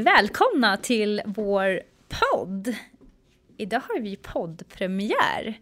och 0.00 0.06
välkomna 0.06 0.76
till 0.76 1.22
vår 1.24 1.80
podd. 2.08 2.74
Idag 3.56 3.82
har 3.88 4.00
vi 4.00 4.16
poddpremiär. 4.16 5.58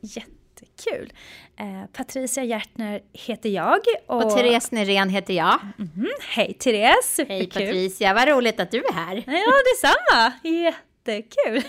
Jättekul. 0.00 1.12
Eh, 1.56 1.84
Patricia 1.92 2.44
Hjärtner 2.44 3.02
heter 3.12 3.48
jag. 3.48 3.80
Och, 4.06 4.24
och 4.24 4.36
Therese 4.36 4.70
Nyrén 4.70 5.08
heter 5.08 5.34
jag. 5.34 5.58
Mm, 5.78 6.10
hej 6.28 6.54
Therese! 6.54 7.20
Hej 7.28 7.46
Patricia, 7.46 8.14
vad 8.14 8.28
roligt 8.28 8.60
att 8.60 8.70
du 8.70 8.78
är 8.78 8.92
här. 8.92 9.24
Ja, 9.26 9.52
detsamma! 9.74 10.32
Jättekul! 10.42 11.56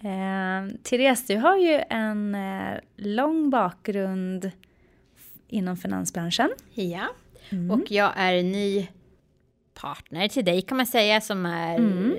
eh, 0.00 0.78
Therese, 0.82 1.26
du 1.26 1.36
har 1.36 1.56
ju 1.56 1.82
en 1.90 2.34
eh, 2.34 2.78
lång 2.96 3.50
bakgrund 3.50 4.50
inom 5.48 5.76
finansbranschen. 5.76 6.50
Ja, 6.74 7.06
mm. 7.50 7.70
och 7.70 7.90
jag 7.90 8.12
är 8.16 8.42
ny 8.42 8.88
partner 9.74 10.28
till 10.28 10.44
dig 10.44 10.62
kan 10.62 10.76
man 10.76 10.86
säga 10.86 11.20
som 11.20 11.46
är 11.46 11.76
mm. 11.76 12.16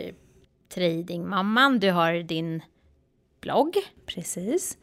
tradingmamman. 0.74 1.80
Du 1.80 1.92
har 1.92 2.14
din 2.14 2.62
blogg. 3.42 3.76
Precis. 4.06 4.78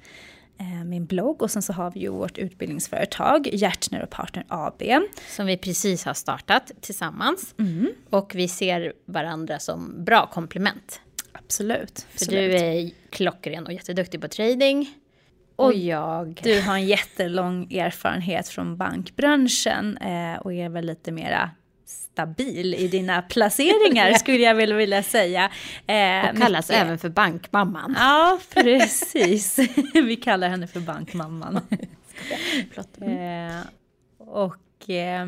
Eh, 0.58 0.84
min 0.84 1.06
blogg 1.06 1.42
och 1.42 1.50
sen 1.50 1.62
så 1.62 1.72
har 1.72 1.90
vi 1.90 2.00
ju 2.00 2.08
vårt 2.08 2.38
utbildningsföretag 2.38 3.48
Hjärtner 3.52 4.02
och 4.02 4.10
Partner 4.10 4.44
AB. 4.48 4.82
Som 5.28 5.46
vi 5.46 5.56
precis 5.56 6.04
har 6.04 6.14
startat 6.14 6.72
tillsammans. 6.80 7.54
Mm. 7.58 7.92
Och 8.10 8.32
vi 8.34 8.48
ser 8.48 8.92
varandra 9.04 9.58
som 9.58 10.04
bra 10.04 10.26
komplement. 10.26 11.00
Absolut. 11.32 12.06
För 12.10 12.24
absolut. 12.24 12.52
du 12.52 12.56
är 12.58 12.90
klockren 13.10 13.66
och 13.66 13.72
jätteduktig 13.72 14.20
på 14.20 14.28
trading. 14.28 14.94
Och 15.56 15.74
jag... 15.74 16.40
Du 16.42 16.60
har 16.60 16.74
en 16.74 16.86
jättelång 16.86 17.72
erfarenhet 17.72 18.48
från 18.48 18.76
bankbranschen 18.76 19.96
eh, 19.96 20.36
och 20.40 20.52
är 20.52 20.68
väl 20.68 20.86
lite 20.86 21.12
mera 21.12 21.50
stabil 22.12 22.74
i 22.74 22.88
dina 22.88 23.22
placeringar 23.22 24.12
skulle 24.18 24.38
jag 24.38 24.54
väl 24.54 24.72
vilja 24.72 25.02
säga. 25.02 25.50
Eh, 25.86 26.30
och 26.30 26.38
kallas 26.38 26.68
mycket... 26.68 26.82
även 26.82 26.98
för 26.98 27.08
bankmamman. 27.08 27.94
Ja, 27.98 28.38
precis. 28.54 29.58
Vi 29.94 30.16
kallar 30.16 30.48
henne 30.48 30.66
för 30.66 30.80
bankmamman. 30.80 31.60
eh, 33.00 33.60
och 34.18 34.90
eh, 34.90 35.26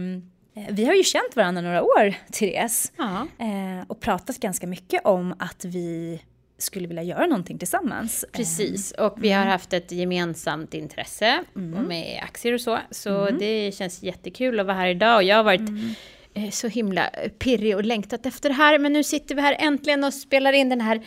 vi 0.70 0.84
har 0.84 0.94
ju 0.94 1.02
känt 1.02 1.36
varandra 1.36 1.62
några 1.62 1.82
år, 1.82 2.14
Therese. 2.32 2.92
Ja. 2.96 3.26
Eh, 3.38 3.84
och 3.86 4.00
pratat 4.00 4.38
ganska 4.38 4.66
mycket 4.66 5.00
om 5.04 5.34
att 5.38 5.64
vi 5.64 6.20
skulle 6.58 6.88
vilja 6.88 7.02
göra 7.02 7.26
någonting 7.26 7.58
tillsammans. 7.58 8.24
Precis, 8.32 8.92
och 8.92 9.14
vi 9.16 9.30
har 9.30 9.42
mm. 9.42 9.52
haft 9.52 9.72
ett 9.72 9.92
gemensamt 9.92 10.74
intresse 10.74 11.44
mm. 11.56 11.84
med 11.84 12.20
aktier 12.22 12.52
och 12.52 12.60
så. 12.60 12.78
Så 12.90 13.20
mm. 13.20 13.38
det 13.38 13.74
känns 13.74 14.02
jättekul 14.02 14.60
att 14.60 14.66
vara 14.66 14.76
här 14.76 14.88
idag. 14.88 15.16
Och 15.16 15.22
jag 15.22 15.36
har 15.36 15.44
varit 15.44 15.68
mm. 15.68 15.94
Eh, 16.34 16.50
så 16.50 16.68
himla 16.68 17.10
pirrig 17.38 17.76
och 17.76 17.84
längtat 17.84 18.26
efter 18.26 18.48
det 18.48 18.54
här. 18.54 18.78
Men 18.78 18.92
nu 18.92 19.04
sitter 19.04 19.34
vi 19.34 19.40
här 19.40 19.56
äntligen 19.58 20.04
och 20.04 20.14
spelar 20.14 20.52
in 20.52 20.68
den 20.68 20.80
här 20.80 21.06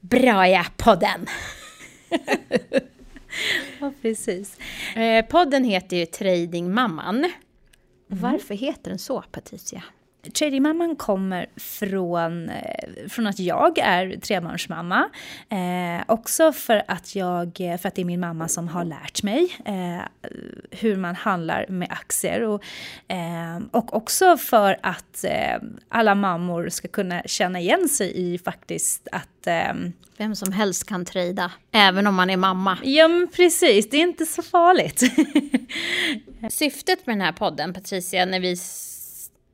Braja-podden. 0.00 1.26
ja, 3.80 3.92
precis. 4.02 4.58
Eh, 4.96 5.24
podden 5.24 5.64
heter 5.64 5.96
ju 5.96 6.06
Tradingmamman. 6.06 7.18
Mm. 7.18 7.30
Varför 8.06 8.54
heter 8.54 8.90
den 8.90 8.98
så, 8.98 9.24
Patricia? 9.32 9.82
Tradingmamman 10.30 10.96
kommer 10.96 11.46
från, 11.56 12.48
eh, 12.48 13.08
från 13.08 13.26
att 13.26 13.38
jag 13.38 13.78
är 13.78 14.16
trebarnsmamma. 14.20 15.08
Eh, 15.48 16.04
också 16.06 16.52
för 16.52 16.82
att, 16.88 17.14
jag, 17.14 17.52
för 17.56 17.86
att 17.88 17.94
det 17.94 18.02
är 18.02 18.04
min 18.04 18.20
mamma 18.20 18.48
som 18.48 18.68
har 18.68 18.84
lärt 18.84 19.22
mig 19.22 19.56
eh, 19.64 20.02
hur 20.70 20.96
man 20.96 21.14
handlar 21.14 21.66
med 21.68 21.88
aktier. 21.90 22.42
Och, 22.42 22.62
eh, 23.08 23.60
och 23.70 23.94
också 23.94 24.36
för 24.36 24.78
att 24.82 25.24
eh, 25.24 25.56
alla 25.88 26.14
mammor 26.14 26.68
ska 26.68 26.88
kunna 26.88 27.22
känna 27.26 27.60
igen 27.60 27.88
sig 27.88 28.12
i 28.16 28.38
faktiskt 28.38 29.08
att 29.12 29.46
eh, 29.46 29.74
vem 30.16 30.34
som 30.34 30.52
helst 30.52 30.86
kan 30.86 31.04
trada, 31.04 31.52
även 31.72 32.06
om 32.06 32.14
man 32.14 32.30
är 32.30 32.36
mamma. 32.36 32.78
Ja, 32.82 33.08
men 33.08 33.28
precis. 33.28 33.90
Det 33.90 33.96
är 33.96 34.02
inte 34.02 34.26
så 34.26 34.42
farligt. 34.42 35.02
Syftet 36.50 37.06
med 37.06 37.16
den 37.16 37.20
här 37.20 37.32
podden, 37.32 37.74
Patricia, 37.74 38.24
när 38.24 38.40
vi 38.40 38.56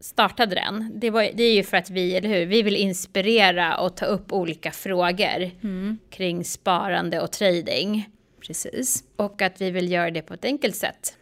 startade 0.01 0.55
den, 0.55 0.91
det, 0.95 1.11
var, 1.11 1.31
det 1.35 1.43
är 1.43 1.55
ju 1.55 1.63
för 1.63 1.77
att 1.77 1.91
vi, 1.91 2.17
eller 2.17 2.29
hur, 2.29 2.47
vi 2.47 2.63
vill 2.63 2.77
inspirera 2.77 3.77
och 3.79 3.97
ta 3.97 4.07
upp 4.07 4.33
olika 4.33 4.71
frågor 4.71 5.51
mm. 5.63 5.99
kring 6.11 6.45
sparande 6.45 7.21
och 7.21 7.33
trading. 7.33 8.09
Precis. 8.47 9.05
Och 9.17 9.43
att 9.43 9.61
vi 9.61 9.71
vill 9.71 9.93
göra 9.93 10.11
det 10.11 10.23
på 10.23 10.35
ett 10.35 10.45
enkelt 10.45 10.77
sätt. 10.77 11.17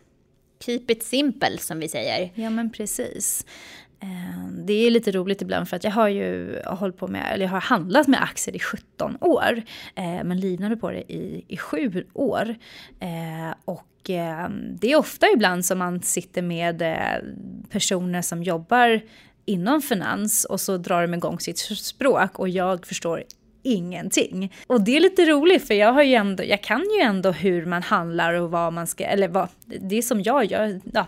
Keep 0.60 0.84
it 0.88 1.02
simple 1.02 1.58
som 1.58 1.80
vi 1.80 1.88
säger. 1.88 2.32
Ja 2.34 2.50
men 2.50 2.72
precis. 2.72 3.46
Eh, 4.00 4.48
det 4.66 4.72
är 4.72 4.90
lite 4.90 5.12
roligt 5.12 5.42
ibland 5.42 5.68
för 5.68 5.76
att 5.76 5.84
jag 5.84 5.90
har 5.90 6.08
ju 6.08 6.60
hållit 6.64 6.96
på 6.96 7.08
med, 7.08 7.32
eller 7.32 7.44
jag 7.44 7.52
har 7.52 7.60
handlat 7.60 8.08
med 8.08 8.22
aktier 8.22 8.56
i 8.56 8.58
17 8.58 9.16
år. 9.20 9.62
Eh, 9.94 10.24
men 10.24 10.40
livnade 10.40 10.76
på 10.76 10.90
det 10.90 11.12
i, 11.12 11.44
i 11.48 11.56
7 11.56 12.06
år. 12.12 12.54
Eh, 13.00 13.54
och 13.64 14.10
eh, 14.10 14.48
det 14.80 14.92
är 14.92 14.96
ofta 14.96 15.26
ibland 15.34 15.64
som 15.64 15.78
man 15.78 16.02
sitter 16.02 16.42
med 16.42 16.82
eh, 16.82 17.22
personer 17.70 18.22
som 18.22 18.42
jobbar 18.42 19.00
inom 19.44 19.82
finans 19.82 20.44
och 20.44 20.60
så 20.60 20.76
drar 20.76 21.02
de 21.02 21.14
igång 21.14 21.40
sitt 21.40 21.58
språk 21.58 22.38
och 22.38 22.48
jag 22.48 22.86
förstår 22.86 23.24
ingenting. 23.62 24.52
Och 24.66 24.80
det 24.80 24.96
är 24.96 25.00
lite 25.00 25.24
roligt 25.24 25.66
för 25.66 25.74
jag, 25.74 25.92
har 25.92 26.02
ju 26.02 26.14
ändå, 26.14 26.44
jag 26.44 26.62
kan 26.62 26.80
ju 26.80 27.00
ändå 27.02 27.30
hur 27.30 27.66
man 27.66 27.82
handlar 27.82 28.34
och 28.34 28.50
vad 28.50 28.72
man 28.72 28.86
ska, 28.86 29.04
eller 29.04 29.28
vad, 29.28 29.48
det 29.64 29.98
är 29.98 30.02
som 30.02 30.22
jag 30.22 30.44
gör, 30.44 30.80
ja, 30.92 31.06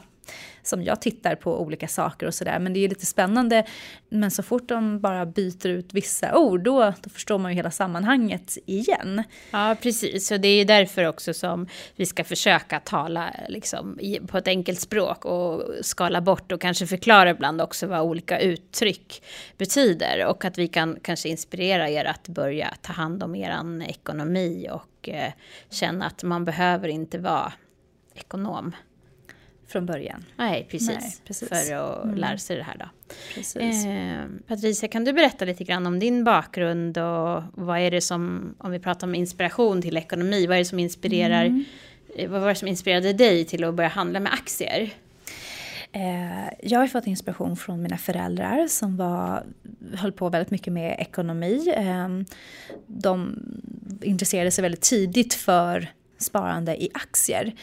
som 0.62 0.82
jag 0.82 1.02
tittar 1.02 1.34
på 1.34 1.60
olika 1.60 1.88
saker 1.88 2.26
och 2.26 2.34
sådär. 2.34 2.58
Men 2.58 2.72
det 2.72 2.84
är 2.84 2.88
lite 2.88 3.06
spännande. 3.06 3.64
Men 4.08 4.30
så 4.30 4.42
fort 4.42 4.68
de 4.68 5.00
bara 5.00 5.26
byter 5.26 5.66
ut 5.66 5.94
vissa 5.94 6.38
ord, 6.38 6.62
då, 6.62 6.92
då 7.02 7.10
förstår 7.10 7.38
man 7.38 7.50
ju 7.50 7.56
hela 7.56 7.70
sammanhanget 7.70 8.58
igen. 8.66 9.22
Ja, 9.50 9.76
precis. 9.82 10.30
Och 10.30 10.40
det 10.40 10.48
är 10.48 10.64
därför 10.64 11.04
också 11.04 11.34
som 11.34 11.66
vi 11.96 12.06
ska 12.06 12.24
försöka 12.24 12.80
tala 12.80 13.34
liksom, 13.48 13.98
på 14.26 14.38
ett 14.38 14.48
enkelt 14.48 14.80
språk 14.80 15.24
och 15.24 15.62
skala 15.82 16.20
bort 16.20 16.52
och 16.52 16.60
kanske 16.60 16.86
förklara 16.86 17.30
ibland 17.30 17.60
också 17.60 17.86
vad 17.86 18.00
olika 18.00 18.40
uttryck 18.40 19.22
betyder. 19.56 20.26
Och 20.26 20.44
att 20.44 20.58
vi 20.58 20.68
kan 20.68 20.98
kanske 21.02 21.28
inspirera 21.28 21.88
er 21.88 22.04
att 22.04 22.28
börja 22.28 22.74
ta 22.82 22.92
hand 22.92 23.22
om 23.22 23.34
er 23.34 23.48
ekonomi 23.88 24.68
och 24.70 25.08
eh, 25.08 25.32
känna 25.70 26.06
att 26.06 26.22
man 26.22 26.44
behöver 26.44 26.88
inte 26.88 27.18
vara 27.18 27.52
ekonom 28.14 28.72
från 29.68 29.86
början. 29.86 30.24
Nej, 30.36 30.66
precis. 30.70 30.88
Nej, 30.88 31.14
precis. 31.24 31.48
För 31.48 31.74
att 31.74 32.04
mm. 32.04 32.16
lära 32.16 32.38
sig 32.38 32.56
det 32.56 32.62
här 32.62 32.76
då. 32.78 33.14
Precis. 33.34 33.84
Eh, 33.86 34.24
Patricia, 34.46 34.88
kan 34.88 35.04
du 35.04 35.12
berätta 35.12 35.44
lite 35.44 35.64
grann 35.64 35.86
om 35.86 35.98
din 35.98 36.24
bakgrund 36.24 36.98
och 36.98 37.42
vad 37.52 37.78
är 37.78 37.90
det 37.90 38.00
som, 38.00 38.54
om 38.58 38.70
vi 38.70 38.78
pratar 38.78 39.06
om 39.06 39.14
inspiration 39.14 39.82
till 39.82 39.96
ekonomi, 39.96 40.46
vad 40.46 40.54
är 40.54 40.58
det 40.58 40.64
som 40.64 40.78
inspirerar, 40.78 41.44
mm. 41.44 41.64
Eh, 42.16 42.30
vad 42.30 42.40
var 42.40 42.48
det 42.48 42.54
som 42.54 42.68
inspirerade 42.68 43.12
dig 43.12 43.44
till 43.44 43.64
att 43.64 43.74
börja 43.74 43.88
handla 43.88 44.20
med 44.20 44.32
aktier? 44.32 44.90
Eh, 45.92 46.48
jag 46.62 46.78
har 46.78 46.86
fått 46.86 47.06
inspiration 47.06 47.56
från 47.56 47.82
mina 47.82 47.98
föräldrar 47.98 48.66
som 48.66 48.96
var, 48.96 49.44
höll 49.94 50.12
på 50.12 50.28
väldigt 50.28 50.50
mycket 50.50 50.72
med 50.72 50.96
ekonomi. 50.98 51.72
Eh, 51.76 52.08
de 52.86 53.42
intresserade 54.02 54.50
sig 54.50 54.62
väldigt 54.62 54.80
tidigt 54.80 55.34
för 55.34 55.88
sparande 56.18 56.82
i 56.82 56.90
aktier. 56.94 57.54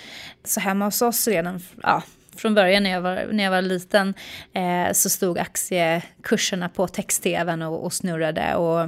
Så 0.43 0.59
hemma 0.59 0.85
hos 0.85 1.01
oss 1.01 1.27
redan 1.27 1.61
ja, 1.83 2.03
från 2.37 2.55
början 2.55 2.83
när 2.83 2.89
jag 2.89 3.01
var, 3.01 3.27
när 3.31 3.43
jag 3.43 3.51
var 3.51 3.61
liten 3.61 4.13
eh, 4.53 4.93
så 4.93 5.09
stod 5.09 5.39
aktiekurserna 5.39 6.69
på 6.69 6.87
text-tvn 6.87 7.61
och, 7.61 7.85
och 7.85 7.93
snurrade. 7.93 8.55
Och, 8.55 8.81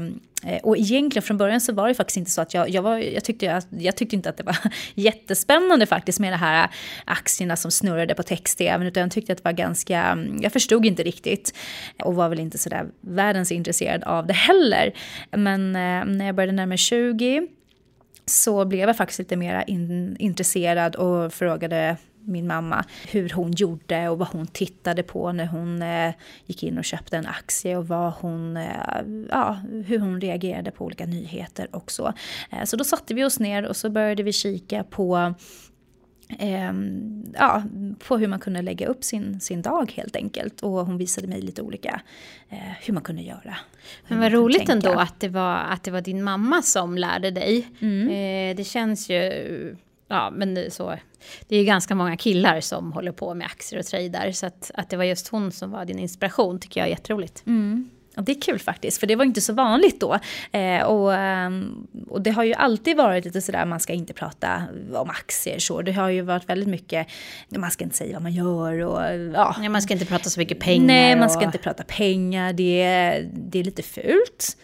eh, 0.44 0.59
och 0.63 0.77
egentligen 0.77 1.23
från 1.23 1.38
början 1.38 1.61
så 1.61 1.73
var 1.73 1.88
det 1.88 1.94
faktiskt 1.94 2.17
inte 2.17 2.31
så 2.31 2.41
att 2.41 2.53
jag, 2.53 2.69
jag, 2.69 2.81
var, 2.81 2.97
jag, 2.97 3.23
tyckte, 3.23 3.45
jag, 3.45 3.63
jag 3.69 3.95
tyckte 3.95 4.15
inte 4.15 4.30
att 4.30 4.38
det 4.38 4.44
var 4.44 4.57
jättespännande 4.94 5.86
faktiskt 5.86 6.19
med 6.19 6.33
de 6.33 6.38
här 6.38 6.69
aktierna 7.06 7.56
som 7.56 7.71
snurrade 7.71 8.15
på 8.15 8.24
text-tvn 8.24 8.88
utan 8.88 9.01
jag 9.01 9.12
tyckte 9.12 9.31
att 9.31 9.38
det 9.38 9.45
var 9.45 9.51
ganska, 9.51 10.18
jag 10.42 10.53
förstod 10.53 10.86
inte 10.86 11.03
riktigt 11.03 11.53
och 12.03 12.15
var 12.15 12.30
väl 12.30 12.39
inte 12.39 12.57
sådär 12.57 12.86
världens 13.01 13.51
intresserad 13.51 14.03
av 14.03 14.27
det 14.27 14.33
heller. 14.33 14.94
Men 15.31 15.75
eh, 15.75 16.06
när 16.06 16.25
jag 16.25 16.36
började 16.36 16.51
närma 16.51 16.68
mig 16.68 16.77
20 16.77 17.47
så 18.29 18.65
blev 18.65 18.88
jag 18.88 18.97
faktiskt 18.97 19.19
lite 19.19 19.35
mer 19.35 19.63
in, 19.68 20.15
intresserad 20.19 20.95
och 20.95 21.33
frågade 21.33 21.97
min 22.27 22.47
mamma 22.47 22.85
hur 23.12 23.29
hon 23.29 23.51
gjorde 23.51 24.09
och 24.09 24.18
vad 24.18 24.27
hon 24.27 24.47
tittade 24.47 25.03
på 25.03 25.31
när 25.31 25.45
hon 25.45 25.81
eh, 25.81 26.13
gick 26.45 26.63
in 26.63 26.77
och 26.77 26.85
köpte 26.85 27.18
en 27.18 27.25
aktie 27.25 27.77
och 27.77 27.88
vad 27.88 28.13
hon, 28.13 28.57
eh, 28.57 29.01
ja, 29.29 29.59
hur 29.85 30.00
hon 30.00 30.21
reagerade 30.21 30.71
på 30.71 30.85
olika 30.85 31.06
nyheter 31.06 31.75
och 31.75 31.91
så. 31.91 32.13
Eh, 32.51 32.63
så 32.63 32.77
då 32.77 32.83
satte 32.83 33.13
vi 33.13 33.24
oss 33.24 33.39
ner 33.39 33.65
och 33.65 33.75
så 33.75 33.89
började 33.89 34.24
vi 34.24 34.33
kika 34.33 34.83
på 34.83 35.33
eh, 36.39 36.74
ja, 37.33 37.63
på 38.07 38.18
hur 38.18 38.27
man 38.27 38.39
kunde 38.39 38.62
lägga 38.62 38.88
upp 38.88 39.03
sin, 39.03 39.39
sin 39.39 39.62
dag 39.62 39.91
helt 39.95 40.15
enkelt. 40.15 40.62
Och 40.62 40.71
hon 40.71 40.97
visade 40.97 41.27
mig 41.27 41.41
lite 41.41 41.62
olika 41.62 42.01
eh, 42.50 42.57
hur 42.81 42.94
man 42.94 43.03
kunde 43.03 43.21
göra. 43.21 43.57
Men 44.07 44.19
vad 44.19 44.31
roligt 44.31 44.69
ändå 44.69 44.89
att 44.89 45.19
det, 45.19 45.29
var, 45.29 45.56
att 45.56 45.83
det 45.83 45.91
var 45.91 46.01
din 46.01 46.24
mamma 46.24 46.62
som 46.62 46.97
lärde 46.97 47.31
dig. 47.31 47.68
Mm. 47.79 48.07
Eh, 48.07 48.56
det 48.56 48.63
känns 48.63 49.09
ju, 49.09 49.75
ja 50.07 50.29
men 50.29 50.53
det, 50.53 50.74
så, 50.74 50.95
det 51.47 51.56
är 51.56 51.59
ju 51.59 51.65
ganska 51.65 51.95
många 51.95 52.18
killar 52.18 52.62
som 52.62 52.91
håller 52.91 53.12
på 53.12 53.33
med 53.33 53.45
aktier 53.45 53.80
och 53.80 53.85
tradar. 53.85 54.31
Så 54.31 54.45
att, 54.45 54.71
att 54.73 54.89
det 54.89 54.97
var 54.97 55.03
just 55.03 55.27
hon 55.27 55.51
som 55.51 55.71
var 55.71 55.85
din 55.85 56.00
inspiration 56.00 56.59
tycker 56.59 56.80
jag 56.80 56.88
är 56.88 56.91
jätteroligt. 56.91 57.44
Mm. 57.45 57.89
Det 58.22 58.31
är 58.31 58.42
kul 58.42 58.60
faktiskt, 58.60 59.00
för 59.00 59.08
det 59.08 59.16
var 59.16 59.25
inte 59.25 59.42
så 59.42 59.54
vanligt 59.54 60.00
då. 60.00 60.19
Eh, 60.52 60.81
och, 60.81 61.14
ehm, 61.14 61.88
och 62.10 62.22
det 62.22 62.31
har 62.31 62.44
ju 62.44 62.54
alltid 62.54 62.98
varit 62.98 63.25
lite 63.25 63.42
sådär, 63.42 63.66
man 63.66 63.80
ska 63.80 63.94
inte 63.94 64.14
prata 64.14 64.64
om 64.94 65.10
aktier 65.10 65.60
så. 65.60 65.81
Det 65.81 65.92
har 65.92 66.10
ju 66.10 66.22
varit 66.22 66.50
väldigt 66.50 66.69
mycket, 66.69 67.08
man 67.50 67.72
ska 67.72 67.84
inte 67.84 67.98
säga 67.98 68.14
vad 68.14 68.22
man 68.22 68.34
gör 68.34 68.80
och 68.80 69.02
ja. 69.34 69.56
ja 69.64 69.69
man 69.69 69.81
ska 69.81 69.94
inte 69.94 70.06
prata 70.06 70.30
så 70.30 70.40
mycket 70.40 70.60
pengar. 70.60 70.86
Nej, 70.86 71.16
man 71.16 71.30
ska 71.30 71.40
och... 71.40 71.46
inte 71.46 71.58
prata 71.58 71.84
pengar. 71.84 72.54
Det 72.54 72.81
är, 72.81 73.30
det 73.34 73.60
är 73.60 73.64
lite 73.64 73.84
fult. 73.84 74.58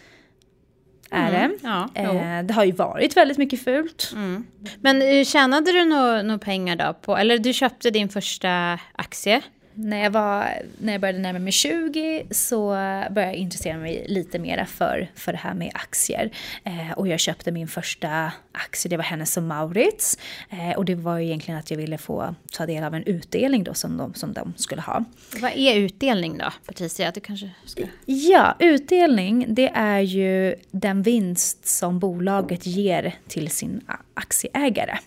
Är 1.10 1.28
mm, 1.28 1.50
det. 1.50 1.68
Ja, 1.68 1.88
eh, 1.94 2.44
det 2.44 2.54
har 2.54 2.64
ju 2.64 2.72
varit 2.72 3.16
väldigt 3.16 3.38
mycket 3.38 3.64
fult. 3.64 4.12
Mm. 4.14 4.44
Men 4.80 5.02
eh, 5.02 5.24
tjänade 5.24 5.72
du 5.72 5.84
några 5.84 6.22
no 6.22 6.38
pengar 6.38 6.76
då 6.76 6.94
på, 7.02 7.16
eller 7.16 7.38
du 7.38 7.52
köpte 7.52 7.90
din 7.90 8.08
första 8.08 8.78
aktie? 8.92 9.42
När 9.74 10.02
jag, 10.02 10.10
var, 10.10 10.62
när 10.78 10.92
jag 10.92 11.00
började 11.00 11.18
närma 11.18 11.38
mig 11.38 11.52
20 11.52 12.26
så 12.30 12.68
började 13.10 13.22
jag 13.22 13.34
intressera 13.34 13.78
mig 13.78 14.04
lite 14.08 14.38
mer 14.38 14.64
för, 14.64 15.10
för 15.14 15.32
det 15.32 15.38
här 15.38 15.54
med 15.54 15.70
aktier. 15.74 16.30
Eh, 16.64 16.92
och 16.96 17.08
jag 17.08 17.20
köpte 17.20 17.52
min 17.52 17.68
första 17.68 18.32
aktie, 18.52 18.88
det 18.88 18.96
var 18.96 19.04
Hennes 19.04 19.36
och 19.36 19.42
Maurits. 19.42 20.18
Eh, 20.50 20.76
och 20.76 20.84
det 20.84 20.94
var 20.94 21.18
ju 21.18 21.24
egentligen 21.24 21.60
att 21.60 21.70
jag 21.70 21.78
ville 21.78 21.98
få 21.98 22.34
ta 22.52 22.66
del 22.66 22.84
av 22.84 22.94
en 22.94 23.02
utdelning 23.02 23.64
då 23.64 23.74
som 23.74 23.96
de, 23.96 24.14
som 24.14 24.32
de 24.32 24.54
skulle 24.56 24.82
ha. 24.82 25.04
Vad 25.40 25.52
är 25.54 25.76
utdelning 25.76 26.38
då, 26.38 26.52
Patricia? 26.66 27.10
Du 27.10 27.20
kanske 27.20 27.50
ska... 27.64 27.82
Ja, 28.04 28.56
utdelning 28.58 29.46
det 29.48 29.68
är 29.68 30.00
ju 30.00 30.54
den 30.70 31.02
vinst 31.02 31.66
som 31.66 31.98
bolaget 31.98 32.66
ger 32.66 33.14
till 33.28 33.50
sin 33.50 33.80
aktieägare. 34.14 34.98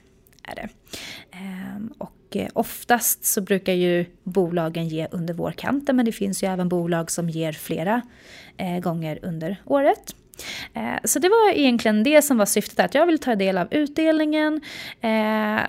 Är 0.44 0.56
det. 0.56 0.70
Eh, 1.32 1.82
och 1.98 2.12
och 2.28 2.38
eh, 2.38 2.48
oftast 2.54 3.26
så 3.26 3.42
brukar 3.42 3.74
ju 3.74 4.06
bolagen 4.24 4.88
ge 4.88 5.08
under 5.12 5.34
vårkanten 5.34 5.96
men 5.96 6.06
det 6.06 6.12
finns 6.12 6.44
ju 6.44 6.48
även 6.48 6.70
bolag 6.70 7.12
som 7.12 7.30
ger 7.30 7.52
flera 7.52 8.02
eh, 8.58 8.80
gånger 8.80 9.20
under 9.22 9.58
året. 9.66 10.16
Eh, 10.74 11.00
så 11.04 11.20
det 11.20 11.30
var 11.30 11.52
egentligen 11.54 12.04
det 12.04 12.22
som 12.22 12.38
var 12.38 12.46
syftet, 12.46 12.80
att 12.80 12.96
jag 12.96 13.06
ville 13.06 13.18
ta 13.18 13.36
del 13.36 13.58
av 13.58 13.68
utdelningen. 13.72 14.62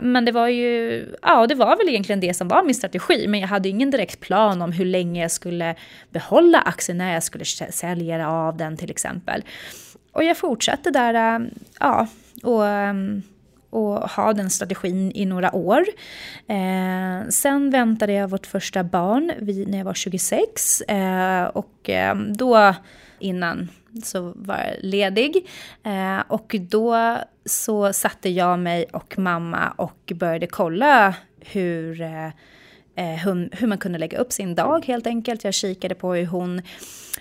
Men 0.02 0.25
det 0.25 0.32
var 0.32 0.49
ju, 0.49 1.05
ja 1.22 1.46
det 1.46 1.55
var 1.55 1.76
väl 1.76 1.88
egentligen 1.88 2.20
det 2.20 2.34
som 2.34 2.49
var 2.49 2.62
min 2.62 2.75
strategi. 2.75 3.28
Men 3.28 3.40
jag 3.40 3.49
hade 3.49 3.69
ingen 3.69 3.90
direkt 3.90 4.20
plan 4.20 4.62
om 4.62 4.72
hur 4.72 4.84
länge 4.84 5.22
jag 5.22 5.31
skulle 5.31 5.75
behålla 6.10 6.60
aktien, 6.60 6.99
när 6.99 7.14
jag 7.14 7.22
skulle 7.22 7.44
sälja 7.44 8.28
av 8.28 8.56
den 8.56 8.76
till 8.76 8.90
exempel. 8.90 9.44
Och 10.12 10.25
jag 10.25 10.37
fortsatte 10.37 10.90
där, 10.90 11.50
ja, 11.81 12.06
och 12.43 12.66
ehm, 12.66 13.22
och 13.70 14.11
ha 14.11 14.32
den 14.32 14.50
strategin 14.50 15.12
i 15.15 15.25
några 15.25 15.55
år. 15.55 15.85
Eh, 16.47 17.29
sen 17.29 17.70
väntade 17.70 18.12
jag 18.12 18.29
vårt 18.29 18.47
första 18.47 18.85
barn 18.85 19.32
vid, 19.38 19.69
när 19.69 19.79
jag 19.79 19.85
var 19.85 19.94
26 19.94 20.81
eh, 20.81 21.44
och 21.44 21.91
eh, 21.91 22.15
då 22.15 22.75
innan 23.19 23.69
så 24.05 24.32
var 24.37 24.56
jag 24.56 24.75
ledig. 24.81 25.49
Eh, 25.85 26.19
och 26.29 26.55
då 26.61 27.17
så 27.44 27.93
satte 27.93 28.29
jag 28.29 28.59
mig 28.59 28.85
och 28.93 29.19
mamma 29.19 29.73
och 29.76 30.12
började 30.15 30.47
kolla 30.47 31.15
hur 31.41 32.00
eh, 32.00 32.29
Eh, 32.99 33.17
hur, 33.25 33.49
hur 33.53 33.67
man 33.67 33.79
kunde 33.79 33.99
lägga 33.99 34.19
upp 34.19 34.33
sin 34.33 34.55
dag 34.55 34.87
helt 34.87 35.06
enkelt. 35.06 35.45
Jag 35.45 35.55
kikade 35.55 35.95
på 35.95 36.15
hur 36.15 36.27
hon, 36.27 36.62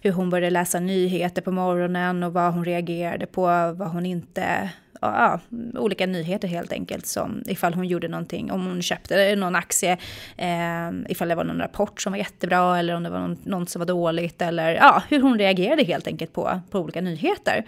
hur 0.01 0.11
hon 0.11 0.29
började 0.29 0.49
läsa 0.49 0.79
nyheter 0.79 1.41
på 1.41 1.51
morgonen 1.51 2.23
och 2.23 2.33
vad 2.33 2.53
hon 2.53 2.65
reagerade 2.65 3.25
på, 3.25 3.41
vad 3.77 3.87
hon 3.87 4.05
inte 4.05 4.69
ja, 5.01 5.39
olika 5.75 6.05
nyheter 6.05 6.47
helt 6.47 6.71
enkelt. 6.71 7.05
Som 7.05 7.43
ifall 7.45 7.73
hon 7.73 7.87
gjorde 7.87 8.07
någonting, 8.07 8.51
om 8.51 8.65
hon 8.65 8.81
köpte 8.81 9.35
någon 9.35 9.55
aktie, 9.55 9.97
eh, 10.37 10.91
ifall 11.09 11.27
det 11.27 11.35
var 11.35 11.43
någon 11.43 11.59
rapport 11.59 12.01
som 12.01 12.11
var 12.11 12.17
jättebra 12.17 12.79
eller 12.79 12.95
om 12.95 13.03
det 13.03 13.09
var 13.09 13.19
någon, 13.19 13.37
något 13.43 13.69
som 13.69 13.79
var 13.79 13.87
dåligt. 13.87 14.41
Eller 14.41 14.75
ja, 14.75 15.03
hur 15.09 15.21
hon 15.21 15.37
reagerade 15.37 15.83
helt 15.83 16.07
enkelt 16.07 16.33
på, 16.33 16.61
på 16.71 16.79
olika 16.79 17.01
nyheter. 17.01 17.65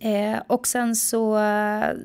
Eh, 0.00 0.38
och 0.46 0.66
sen 0.66 0.96
så, 0.96 1.34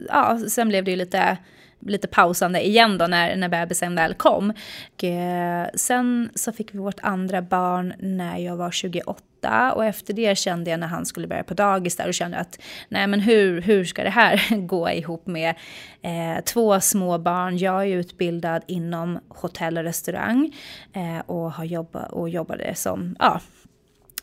ja, 0.09 0.39
sen 0.49 0.67
blev 0.67 0.83
det 0.83 0.91
ju 0.91 0.97
lite 0.97 1.37
lite 1.79 2.07
pausande 2.07 2.67
igen 2.67 2.97
då 2.97 3.07
när, 3.07 3.35
när 3.35 3.49
bebisen 3.49 3.95
väl 3.95 4.13
kom. 4.13 4.53
Och, 4.95 5.03
eh, 5.03 5.67
sen 5.73 6.29
så 6.35 6.51
fick 6.51 6.73
vi 6.73 6.79
vårt 6.79 6.99
andra 7.01 7.41
barn 7.41 7.93
när 7.99 8.37
jag 8.37 8.55
var 8.55 8.71
28 8.71 9.73
och 9.73 9.85
efter 9.85 10.13
det 10.13 10.37
kände 10.37 10.71
jag 10.71 10.79
när 10.79 10.87
han 10.87 11.05
skulle 11.05 11.27
börja 11.27 11.43
på 11.43 11.53
dagis 11.53 11.95
där 11.95 12.07
och 12.07 12.13
kände 12.13 12.37
att 12.37 12.59
nej 12.89 13.07
men 13.07 13.19
hur, 13.19 13.61
hur 13.61 13.85
ska 13.85 14.03
det 14.03 14.09
här 14.09 14.55
gå 14.67 14.89
ihop 14.89 15.27
med 15.27 15.55
eh, 16.01 16.43
två 16.43 16.79
små 16.79 17.17
barn. 17.17 17.57
Jag 17.57 17.81
är 17.81 17.97
utbildad 17.97 18.63
inom 18.67 19.19
hotell 19.27 19.77
och 19.77 19.83
restaurang 19.83 20.55
eh, 20.93 21.19
och, 21.25 21.51
har 21.51 21.65
jobbat, 21.65 22.11
och 22.11 22.29
jobbade 22.29 22.75
som 22.75 23.15
ja, 23.19 23.41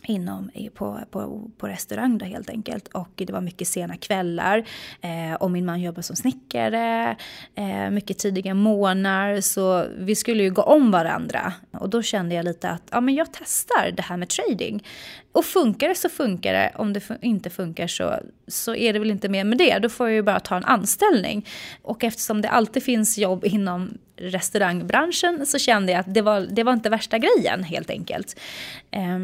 inom, 0.08 0.50
på, 0.74 1.00
på, 1.10 1.50
på 1.58 1.68
restaurang 1.68 2.18
då 2.18 2.24
helt 2.24 2.50
enkelt. 2.50 2.88
Och 2.88 3.10
det 3.14 3.32
var 3.32 3.40
mycket 3.40 3.68
sena 3.68 3.96
kvällar. 3.96 4.64
Eh, 5.00 5.34
och 5.34 5.50
min 5.50 5.64
man 5.64 5.80
jobbar 5.80 6.02
som 6.02 6.16
snickare, 6.16 7.16
eh, 7.54 7.90
mycket 7.90 8.18
tidiga 8.18 8.54
morgnar. 8.54 9.40
Så 9.40 9.84
vi 9.98 10.16
skulle 10.16 10.42
ju 10.42 10.50
gå 10.50 10.62
om 10.62 10.90
varandra. 10.90 11.52
Och 11.70 11.90
då 11.90 12.02
kände 12.02 12.34
jag 12.34 12.44
lite 12.44 12.70
att 12.70 12.82
ja, 12.90 13.00
men 13.00 13.14
jag 13.14 13.26
testar 13.32 13.90
det 13.90 14.02
här 14.02 14.16
med 14.16 14.28
trading. 14.28 14.84
Och 15.32 15.44
funkar 15.44 15.88
det 15.88 15.94
så 15.94 16.08
funkar 16.08 16.52
det. 16.52 16.72
Om 16.74 16.92
det 16.92 17.02
inte 17.20 17.50
funkar 17.50 17.86
så, 17.86 18.14
så 18.48 18.74
är 18.74 18.92
det 18.92 18.98
väl 18.98 19.10
inte 19.10 19.28
mer 19.28 19.44
med 19.44 19.58
det. 19.58 19.78
Då 19.78 19.88
får 19.88 20.08
jag 20.08 20.14
ju 20.14 20.22
bara 20.22 20.40
ta 20.40 20.56
en 20.56 20.64
anställning. 20.64 21.46
Och 21.82 22.04
eftersom 22.04 22.42
det 22.42 22.48
alltid 22.48 22.82
finns 22.82 23.18
jobb 23.18 23.44
inom 23.44 23.98
restaurangbranschen 24.16 25.46
så 25.46 25.58
kände 25.58 25.92
jag 25.92 26.00
att 26.00 26.14
det 26.14 26.22
var, 26.22 26.40
det 26.40 26.62
var 26.62 26.72
inte 26.72 26.90
värsta 26.90 27.18
grejen 27.18 27.62
helt 27.62 27.90
enkelt. 27.90 28.40
Eh, 28.90 29.18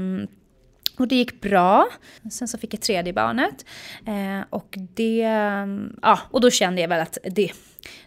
och 1.03 1.09
det 1.09 1.15
gick 1.15 1.41
bra. 1.41 1.89
Sen 2.31 2.49
så 2.49 2.59
fick 2.59 2.75
jag 2.75 2.81
tredje 2.81 3.13
barnet. 3.13 3.67
Eh, 4.07 4.47
och, 4.51 4.79
det, 4.95 5.23
eh, 5.23 5.67
ja, 6.03 6.19
och 6.31 6.41
då 6.41 6.51
kände 6.51 6.81
jag 6.81 6.89
väl 6.89 7.01
att 7.01 7.19
det, 7.23 7.53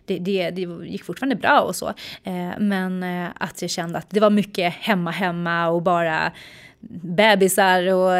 det, 0.05 0.19
det, 0.19 0.49
det 0.49 0.61
gick 0.61 1.03
fortfarande 1.03 1.35
bra 1.35 1.59
och 1.59 1.75
så. 1.75 1.87
Eh, 2.23 2.59
men 2.59 3.03
eh, 3.03 3.29
att 3.35 3.61
jag 3.61 3.71
kände 3.71 3.97
att 3.97 4.09
det 4.09 4.19
var 4.19 4.29
mycket 4.29 4.73
hemma, 4.73 5.11
hemma 5.11 5.67
och 5.67 5.81
bara 5.81 6.31
bebisar 6.89 7.93
och, 7.93 8.11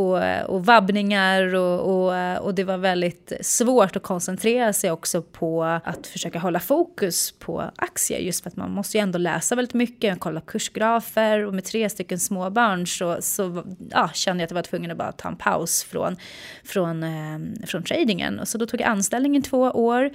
och, 0.00 0.22
och 0.46 0.66
vabbningar 0.66 1.54
och, 1.54 1.80
och, 1.80 2.38
och, 2.44 2.54
det 2.54 2.64
var 2.64 2.78
väldigt 2.78 3.32
svårt 3.40 3.96
att 3.96 4.02
koncentrera 4.02 4.72
sig 4.72 4.90
också 4.90 5.22
på 5.22 5.62
att 5.64 6.06
försöka 6.06 6.38
hålla 6.38 6.60
fokus 6.60 7.32
på 7.32 7.70
aktier 7.76 8.18
just 8.18 8.42
för 8.42 8.50
att 8.50 8.56
man 8.56 8.70
måste 8.70 8.98
ju 8.98 9.02
ändå 9.02 9.18
läsa 9.18 9.54
väldigt 9.54 9.74
mycket, 9.74 10.20
kolla 10.20 10.40
kursgrafer 10.40 11.46
och 11.46 11.54
med 11.54 11.64
tre 11.64 11.88
stycken 11.88 12.18
småbarn 12.18 12.86
så, 12.86 13.16
så 13.20 13.64
ja, 13.90 14.10
kände 14.14 14.42
jag 14.42 14.46
att 14.46 14.50
jag 14.50 14.54
var 14.54 14.62
tvungen 14.62 14.90
att 14.90 14.98
bara 14.98 15.12
ta 15.12 15.28
en 15.28 15.36
paus 15.36 15.84
från, 15.84 16.16
från, 16.64 17.02
eh, 17.02 17.66
från 17.66 17.82
tradingen. 17.82 18.38
Och 18.38 18.48
så 18.48 18.58
då 18.58 18.66
tog 18.66 18.80
jag 18.80 18.88
anställning 18.88 19.36
i 19.36 19.42
två 19.42 19.60
år. 19.60 20.10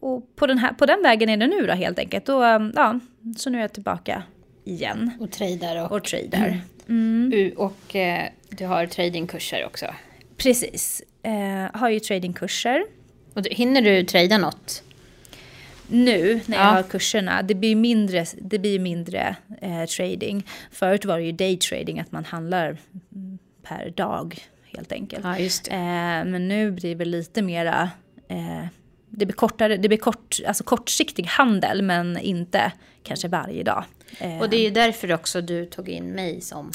Och 0.00 0.36
på 0.36 0.46
den, 0.46 0.58
här, 0.58 0.72
på 0.72 0.86
den 0.86 1.02
vägen 1.02 1.28
är 1.28 1.36
det 1.36 1.46
nu 1.46 1.66
då 1.66 1.72
helt 1.72 1.98
enkelt. 1.98 2.28
Och, 2.28 2.42
ja, 2.74 3.00
så 3.36 3.50
nu 3.50 3.58
är 3.58 3.62
jag 3.62 3.72
tillbaka 3.72 4.22
igen. 4.68 5.10
Och 5.20 5.30
tradar. 5.30 5.84
Och, 5.84 5.92
och 5.92 6.04
tradar. 6.04 6.60
Mm. 6.88 7.32
Mm. 7.32 7.52
Och 7.56 7.96
eh, 7.96 8.28
du 8.48 8.66
har 8.66 8.86
tradingkurser 8.86 9.66
också. 9.66 9.86
Precis. 10.36 11.02
Eh, 11.22 11.78
har 11.80 11.88
ju 11.88 12.00
tradingkurser. 12.00 12.84
Och 13.34 13.42
du, 13.42 13.50
hinner 13.50 13.82
du 13.82 14.04
trada 14.04 14.38
något? 14.38 14.82
Nu 15.90 16.40
när 16.46 16.56
jag 16.56 16.64
har 16.64 16.82
kurserna, 16.82 17.42
det 17.42 17.54
blir 17.54 17.76
mindre, 17.76 18.26
det 18.40 18.58
blir 18.58 18.78
mindre 18.78 19.36
eh, 19.60 19.84
trading. 19.84 20.46
Förut 20.72 21.04
var 21.04 21.18
det 21.18 21.24
ju 21.24 21.32
daytrading, 21.32 22.00
att 22.00 22.12
man 22.12 22.24
handlar 22.24 22.76
per 23.62 23.90
dag 23.90 24.38
helt 24.76 24.92
enkelt. 24.92 25.24
Ja, 25.24 25.38
eh, 25.74 26.24
men 26.24 26.48
nu 26.48 26.70
blir 26.70 26.94
det 26.94 27.04
lite 27.04 27.42
mera 27.42 27.90
eh, 28.28 28.66
det 29.18 29.26
blir, 29.26 29.36
kortare, 29.36 29.76
det 29.76 29.88
blir 29.88 29.98
kort, 29.98 30.36
alltså 30.46 30.64
kortsiktig 30.64 31.24
handel 31.24 31.82
men 31.82 32.18
inte 32.18 32.72
kanske 33.02 33.28
varje 33.28 33.62
dag. 33.62 33.84
Och 34.40 34.50
det 34.50 34.56
är 34.56 34.62
ju 34.62 34.70
därför 34.70 35.12
också 35.12 35.40
du 35.40 35.66
tog 35.66 35.88
in 35.88 36.04
mig 36.12 36.40
som 36.40 36.72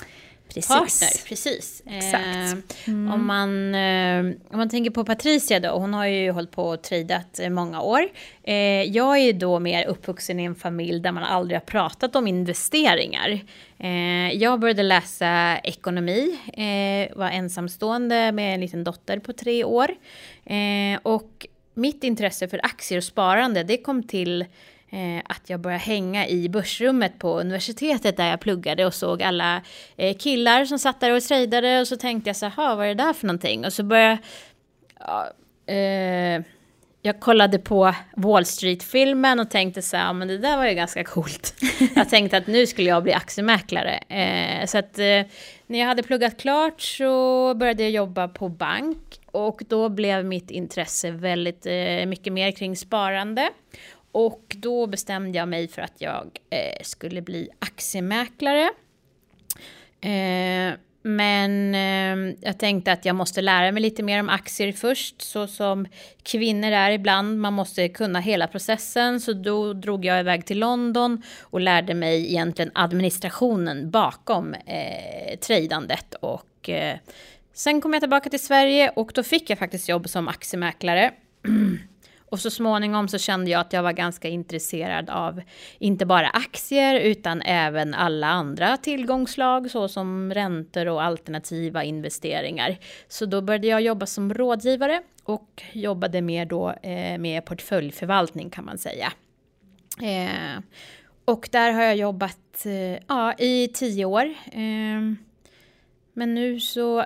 Precis. 0.54 0.68
partner. 0.68 1.28
Precis. 1.28 1.84
Exakt. 1.86 2.88
Mm. 2.88 3.14
Om, 3.14 3.28
man, 3.28 3.76
eh, 3.76 4.20
om 4.52 4.58
man 4.58 4.70
tänker 4.70 4.92
på 4.92 5.06
Patricia 5.06 5.60
då, 5.60 5.70
hon 5.70 5.94
har 5.94 6.06
ju 6.06 6.32
hållit 6.32 6.52
på 6.52 6.64
och 6.64 6.82
tradat 6.82 7.40
många 7.50 7.82
år. 7.82 8.08
Eh, 8.44 8.84
jag 8.84 9.18
är 9.18 9.24
ju 9.24 9.34
då 9.34 9.60
mer 9.60 9.86
uppvuxen 9.86 10.40
i 10.40 10.44
en 10.44 10.56
familj 10.56 11.00
där 11.00 11.12
man 11.12 11.24
aldrig 11.24 11.60
har 11.60 11.66
pratat 11.66 12.16
om 12.16 12.28
investeringar. 12.28 13.40
Eh, 13.78 14.34
jag 14.34 14.60
började 14.60 14.84
läsa 14.84 15.58
ekonomi, 15.64 16.40
var 17.16 17.30
ensamstående 17.30 18.32
med 18.32 18.54
en 18.54 18.62
liten 18.62 18.84
dotter 18.84 19.20
på 19.20 19.34
tre 19.34 19.64
år. 19.64 19.88
Och 21.04 21.48
mitt 21.74 22.04
intresse 22.04 22.48
för 22.48 22.60
aktier 22.64 22.98
och 22.98 23.04
sparande 23.04 23.64
det 23.64 23.78
kom 23.78 24.04
till 24.04 24.42
eh, 24.42 25.22
att 25.26 25.50
jag 25.50 25.60
började 25.60 25.84
hänga 25.84 26.28
i 26.28 26.50
börsrummet 26.50 27.20
på 27.20 27.40
universitetet 27.40 28.18
där 28.18 28.30
jag 28.30 28.40
pluggade 28.40 28.86
och 28.86 28.94
såg 28.94 29.24
alla 29.24 29.62
eh, 29.98 30.18
killar 30.18 30.66
som 30.66 30.80
satt 30.80 31.00
där 31.00 31.16
och 31.16 31.24
tradade 31.24 31.80
och 31.80 31.88
så 31.88 31.98
tänkte 31.98 32.30
jag 32.30 32.36
så 32.36 32.46
här, 32.46 32.76
vad 32.76 32.86
är 32.86 32.96
det 32.96 33.04
där 33.04 33.14
för 33.14 33.28
någonting? 33.28 33.66
Och 33.66 33.74
så 33.74 33.84
började 33.84 34.10
jag, 34.10 34.20
ja, 35.00 35.74
eh, 35.74 36.42
jag 37.06 37.20
kollade 37.20 37.60
på 37.60 37.96
Wall 38.16 38.46
Street-filmen 38.46 39.40
och 39.40 39.50
tänkte 39.50 39.82
så 39.82 39.98
här, 39.98 40.14
men 40.14 40.28
det 40.28 40.38
där 40.38 40.58
var 40.58 40.66
ju 40.66 40.74
ganska 40.74 41.04
coolt. 41.04 41.56
jag 41.96 42.10
tänkte 42.10 42.38
att 42.38 42.48
nu 42.48 42.68
skulle 42.68 42.90
jag 42.90 43.04
bli 43.04 43.14
aktiemäklare. 43.14 43.98
Eh, 43.98 44.66
så 44.66 44.78
att 44.78 45.00
eh, 45.00 45.22
när 45.68 45.80
jag 45.80 45.86
hade 45.86 46.04
pluggat 46.04 46.38
klart 46.38 46.82
så 46.82 47.54
började 47.54 47.84
jag 47.84 47.92
jobba 47.92 48.28
på 48.28 48.50
bank 48.50 49.20
och 49.34 49.62
då 49.68 49.90
blev 49.90 50.26
mitt 50.26 50.52
intresse 50.52 51.12
väldigt 51.12 51.66
eh, 51.66 52.06
mycket 52.06 52.34
mer 52.34 52.52
kring 52.52 52.76
sparande. 52.76 53.50
Och 54.12 54.56
då 54.58 54.88
bestämde 54.88 55.38
jag 55.38 55.48
mig 55.48 55.68
för 55.68 55.82
att 55.82 56.02
jag 56.02 56.30
eh, 56.50 56.84
skulle 56.84 57.22
bli 57.22 57.50
aktiemäklare. 57.60 58.70
Eh, 60.02 60.74
men 61.02 61.76
eh, 61.76 62.36
jag 62.42 62.60
tänkte 62.60 62.92
att 62.92 63.06
jag 63.06 63.16
måste 63.16 63.42
lära 63.42 63.72
mig 63.72 63.82
lite 63.82 64.04
mer 64.04 64.20
om 64.20 64.30
aktier 64.30 64.72
först, 64.72 65.22
så 65.22 65.48
som 65.48 65.88
kvinnor 66.24 66.72
är 66.72 66.92
ibland. 66.92 67.40
Man 67.40 67.54
måste 67.54 67.90
kunna 67.90 68.20
hela 68.20 68.48
processen, 68.48 69.20
så 69.20 69.34
då 69.34 69.74
drog 69.74 70.06
jag 70.06 70.20
iväg 70.20 70.46
till 70.46 70.60
London 70.60 71.22
och 71.42 71.62
lärde 71.62 71.94
mig 71.94 72.26
egentligen 72.28 72.72
administrationen 72.76 73.92
bakom 73.92 74.54
eh, 74.54 75.38
tradandet. 75.40 76.16
Och 76.20 76.70
eh, 76.70 76.98
sen 77.54 77.82
kom 77.82 77.94
jag 77.94 78.02
tillbaka 78.02 78.30
till 78.30 78.44
Sverige 78.44 78.90
och 78.90 79.12
då 79.16 79.24
fick 79.24 79.50
jag 79.50 79.60
faktiskt 79.60 79.90
jobb 79.90 80.10
som 80.10 80.28
aktiemäklare. 80.28 81.12
Och 82.34 82.40
så 82.40 82.50
småningom 82.50 83.08
så 83.08 83.18
kände 83.18 83.52
jag 83.52 83.62
att 83.62 83.74
jag 83.74 83.84
var 83.84 83.92
ganska 83.92 84.28
intresserad 84.28 85.10
av 85.10 85.42
inte 85.80 86.06
bara 86.06 86.30
aktier 86.30 87.00
utan 87.00 87.42
även 87.42 87.94
alla 87.94 88.28
andra 88.28 88.78
tillgångslag 88.78 89.72
såsom 89.72 90.34
räntor 90.34 90.88
och 90.88 91.04
alternativa 91.04 91.84
investeringar. 91.84 92.78
Så 93.08 93.26
då 93.26 93.42
började 93.42 93.68
jag 93.68 93.82
jobba 93.82 94.06
som 94.06 94.34
rådgivare 94.34 95.02
och 95.24 95.64
jobbade 95.72 96.22
mer 96.22 96.46
då 96.46 96.70
eh, 96.72 97.18
med 97.18 97.46
portföljförvaltning 97.46 98.50
kan 98.50 98.66
man 98.66 98.78
säga. 98.78 99.14
Eh, 100.02 100.62
och 101.26 101.50
där 101.52 101.72
har 101.72 101.84
jag 101.84 101.96
jobbat 101.96 102.66
eh, 102.66 103.04
ja, 103.08 103.34
i 103.34 103.68
tio 103.68 104.06
år. 104.06 104.26
Eh, 104.52 105.02
men 106.14 106.36
nu 106.36 106.60
så 106.60 107.06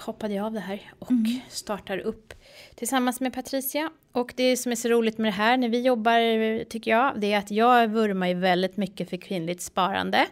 hoppade 0.00 0.34
jag 0.34 0.46
av 0.46 0.52
det 0.52 0.60
här 0.60 0.92
och 0.98 1.10
mm. 1.10 1.40
startar 1.48 1.98
upp 1.98 2.34
tillsammans 2.74 3.20
med 3.20 3.34
Patricia. 3.34 3.90
Och 4.12 4.32
det 4.36 4.56
som 4.56 4.72
är 4.72 4.76
så 4.76 4.88
roligt 4.88 5.18
med 5.18 5.32
det 5.32 5.36
här 5.36 5.56
när 5.56 5.68
vi 5.68 5.80
jobbar, 5.80 6.64
tycker 6.64 6.90
jag, 6.90 7.20
det 7.20 7.32
är 7.32 7.38
att 7.38 7.50
jag 7.50 7.88
vurmar 7.88 8.28
ju 8.28 8.34
väldigt 8.34 8.76
mycket 8.76 9.10
för 9.10 9.16
kvinnligt 9.16 9.62
sparande. 9.62 10.26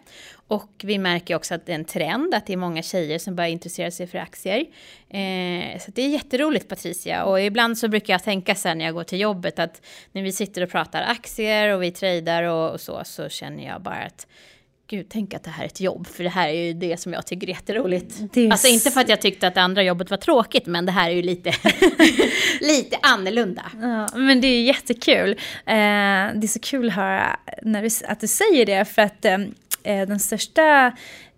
Och 0.48 0.70
vi 0.84 0.98
märker 0.98 1.34
också 1.34 1.54
att 1.54 1.66
det 1.66 1.72
är 1.72 1.74
en 1.74 1.84
trend, 1.84 2.34
att 2.34 2.46
det 2.46 2.52
är 2.52 2.56
många 2.56 2.82
tjejer 2.82 3.18
som 3.18 3.36
börjar 3.36 3.50
intressera 3.50 3.90
sig 3.90 4.06
för 4.06 4.18
aktier. 4.18 4.60
Eh, 5.08 5.78
så 5.78 5.90
det 5.90 6.02
är 6.02 6.08
jätteroligt 6.08 6.68
Patricia. 6.68 7.24
Och 7.24 7.40
ibland 7.40 7.78
så 7.78 7.88
brukar 7.88 8.14
jag 8.14 8.22
tänka 8.22 8.54
så 8.54 8.68
här 8.68 8.74
när 8.74 8.84
jag 8.84 8.94
går 8.94 9.04
till 9.04 9.20
jobbet 9.20 9.58
att 9.58 9.82
när 10.12 10.22
vi 10.22 10.32
sitter 10.32 10.62
och 10.62 10.70
pratar 10.70 11.02
aktier 11.02 11.74
och 11.74 11.82
vi 11.82 11.90
tradar 11.90 12.42
och, 12.42 12.70
och 12.70 12.80
så, 12.80 13.02
så 13.04 13.28
känner 13.28 13.66
jag 13.66 13.82
bara 13.82 14.02
att 14.02 14.26
gud, 14.90 15.06
tänk 15.08 15.34
att 15.34 15.42
det 15.42 15.50
här 15.50 15.62
är 15.62 15.66
ett 15.66 15.80
jobb, 15.80 16.06
för 16.06 16.24
det 16.24 16.30
här 16.30 16.48
är 16.48 16.66
ju 16.66 16.72
det 16.72 17.00
som 17.00 17.12
jag 17.12 17.26
tycker 17.26 17.46
är 17.46 17.50
jätteroligt. 17.50 18.36
Är 18.36 18.50
alltså 18.50 18.68
inte 18.68 18.90
för 18.90 19.00
att 19.00 19.08
jag 19.08 19.20
tyckte 19.20 19.48
att 19.48 19.54
det 19.54 19.62
andra 19.62 19.82
jobbet 19.82 20.10
var 20.10 20.16
tråkigt, 20.16 20.66
men 20.66 20.86
det 20.86 20.92
här 20.92 21.10
är 21.10 21.14
ju 21.14 21.22
lite, 21.22 21.52
lite 22.60 22.98
annorlunda. 23.02 23.62
Ja, 23.80 24.08
men 24.14 24.40
det 24.40 24.46
är 24.46 24.62
jättekul. 24.62 25.30
Eh, 25.30 25.34
det 25.64 26.44
är 26.44 26.48
så 26.48 26.60
kul 26.60 26.88
att 26.88 26.94
höra 26.94 27.36
när 27.62 27.82
du, 27.82 27.88
att 28.08 28.20
du 28.20 28.26
säger 28.26 28.66
det, 28.66 28.84
för 28.84 29.02
att 29.02 29.24
eh, 29.24 29.38
den 29.82 30.20
största 30.20 30.86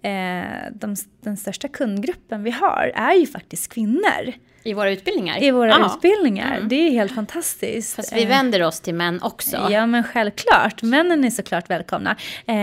eh, 0.02 0.44
de, 0.72 0.96
den 1.20 1.36
största 1.36 1.68
kundgruppen 1.68 2.42
vi 2.42 2.50
har 2.50 2.92
är 2.94 3.14
ju 3.14 3.26
faktiskt 3.26 3.72
kvinnor. 3.72 4.32
I 4.62 4.74
våra 4.74 4.90
utbildningar? 4.90 5.42
I 5.42 5.50
våra 5.50 5.74
Aha. 5.74 5.94
utbildningar. 5.94 6.56
Mm. 6.56 6.68
Det 6.68 6.74
är 6.74 6.90
helt 6.90 7.14
fantastiskt. 7.14 7.96
Fast 7.96 8.12
vi 8.12 8.24
vänder 8.24 8.62
oss 8.62 8.80
till 8.80 8.94
män 8.94 9.22
också. 9.22 9.68
Ja, 9.70 9.86
men 9.86 10.04
självklart. 10.04 10.82
Männen 10.82 11.24
är 11.24 11.30
såklart 11.30 11.70
välkomna. 11.70 12.10
Eh, 12.46 12.54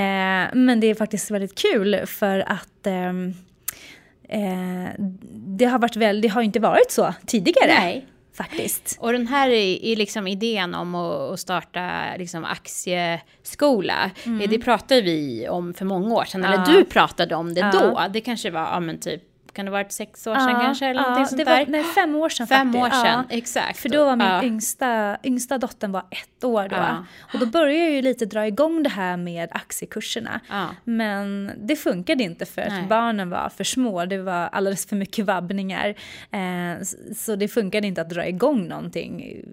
men 0.54 0.80
det 0.80 0.88
är 0.88 0.96
faktiskt 0.96 1.32
väldigt 1.32 1.56
kul 1.56 2.06
för 2.06 2.40
att 2.40 2.88
eh, 2.88 3.10
eh, 4.40 4.90
det 5.34 5.66
har 5.66 5.80
varit 5.80 5.96
väl, 5.96 6.22
det 6.22 6.28
har 6.28 6.42
inte 6.42 6.60
varit 6.60 6.92
så 6.92 7.14
tidigare. 7.26 7.74
Nej. 7.80 8.06
Faktiskt. 8.38 8.98
Och 9.00 9.12
den 9.12 9.28
här 9.28 9.50
är, 9.50 9.96
liksom 9.96 10.28
idén 10.28 10.76
om 10.76 10.96
att 10.96 11.40
starta 11.40 12.02
liksom 12.18 12.46
aktieskola, 12.46 14.12
mm. 14.26 14.50
det 14.50 14.60
pratade 14.60 15.02
vi 15.02 15.48
om 15.50 15.74
för 15.74 15.86
många 15.86 16.16
år 16.16 16.24
sedan. 16.24 16.44
Ja. 16.44 16.54
Eller 16.54 16.66
du 16.66 16.86
pratade 16.86 17.36
om 17.36 17.54
det 17.54 17.60
ja. 17.60 17.72
då. 17.72 18.08
Det 18.14 18.22
kanske 18.22 18.50
var 18.50 18.62
ja, 18.62 18.80
men 18.80 19.00
typ 19.00 19.24
kan 19.58 19.66
det 19.66 19.72
ha 19.72 19.78
varit 19.78 19.92
sex 19.92 20.28
år 20.28 20.36
sedan 20.36 20.50
ja, 20.50 20.60
kanske? 20.60 20.86
Eller 20.86 21.02
ja, 21.02 21.26
sånt 21.26 21.38
det 21.38 21.44
där. 21.44 21.60
Var, 21.60 21.66
nej, 21.72 21.84
fem 21.84 22.16
år 22.16 22.30
sedan 22.30 22.48
Fem 22.48 22.74
faktiskt. 22.74 22.86
år 22.86 23.06
sedan, 23.06 23.26
ja. 23.30 23.38
exakt. 23.38 23.80
För 23.80 23.90
då 23.90 24.06
var 24.06 24.16
min 24.16 24.28
ja. 24.28 24.44
yngsta, 24.44 25.18
yngsta 25.24 25.58
dottern 25.58 25.92
var 25.92 26.04
ett 26.12 26.44
år 26.44 26.68
då. 26.70 27.06
Och 27.34 27.40
då 27.40 27.46
började 27.46 27.84
jag 27.84 27.92
ju 27.92 28.02
lite 28.02 28.26
dra 28.26 28.48
igång 28.48 28.84
det 28.84 28.90
här 28.90 29.18
med 29.18 29.50
aktiekurserna. 29.52 30.42
Men 30.84 31.52
det 31.58 31.76
funkade 31.76 32.24
inte 32.24 32.46
för 32.46 32.62
att 32.62 32.70
nej. 32.70 32.88
barnen 32.90 33.30
var 33.30 33.50
för 33.50 33.64
små. 33.64 34.06
Det 34.06 34.18
var 34.18 34.48
alldeles 34.52 34.86
för 34.86 34.96
mycket 34.96 35.26
vabbningar. 35.26 35.96
Eh, 36.32 36.84
så 37.16 37.36
det 37.36 37.48
funkade 37.48 37.88
inte 37.88 38.02
att 38.02 38.10
dra 38.10 38.28
igång 38.28 38.68
någonting 38.68 39.44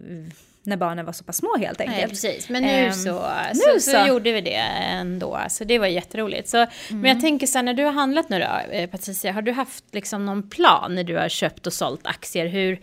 när 0.67 0.77
barnen 0.77 1.07
var 1.07 1.13
så 1.13 1.25
pass 1.25 1.37
små 1.37 1.57
helt 1.59 1.81
enkelt. 1.81 1.99
Nej, 1.99 2.09
precis. 2.09 2.49
Men 2.49 2.63
nu, 2.63 2.87
um, 2.87 2.93
så, 2.93 3.31
nu 3.55 3.81
så, 3.81 3.91
så, 3.91 4.07
gjorde 4.09 4.33
vi 4.33 4.41
det 4.41 4.55
ändå. 4.55 5.41
Så 5.49 5.65
det 5.65 5.79
var 5.79 5.87
jätteroligt. 5.87 6.49
Så, 6.49 6.57
mm. 6.57 6.69
Men 6.89 7.05
jag 7.05 7.21
tänker 7.21 7.47
så 7.47 7.59
här, 7.59 7.63
när 7.63 7.75
du 7.75 7.85
har 7.85 7.93
handlat 7.93 8.29
nu 8.29 8.39
då, 8.39 8.73
eh, 8.73 8.91
Patricia, 8.91 9.33
har 9.33 9.43
du 9.43 9.53
haft 9.53 9.85
liksom 9.93 10.27
någon 10.27 10.51
plan 10.51 10.95
när 10.95 11.05
du 11.05 11.17
har 11.17 11.29
köpt 11.29 11.67
och 11.67 11.73
sålt 11.73 12.07
aktier? 12.07 12.47
Hur, 12.47 12.81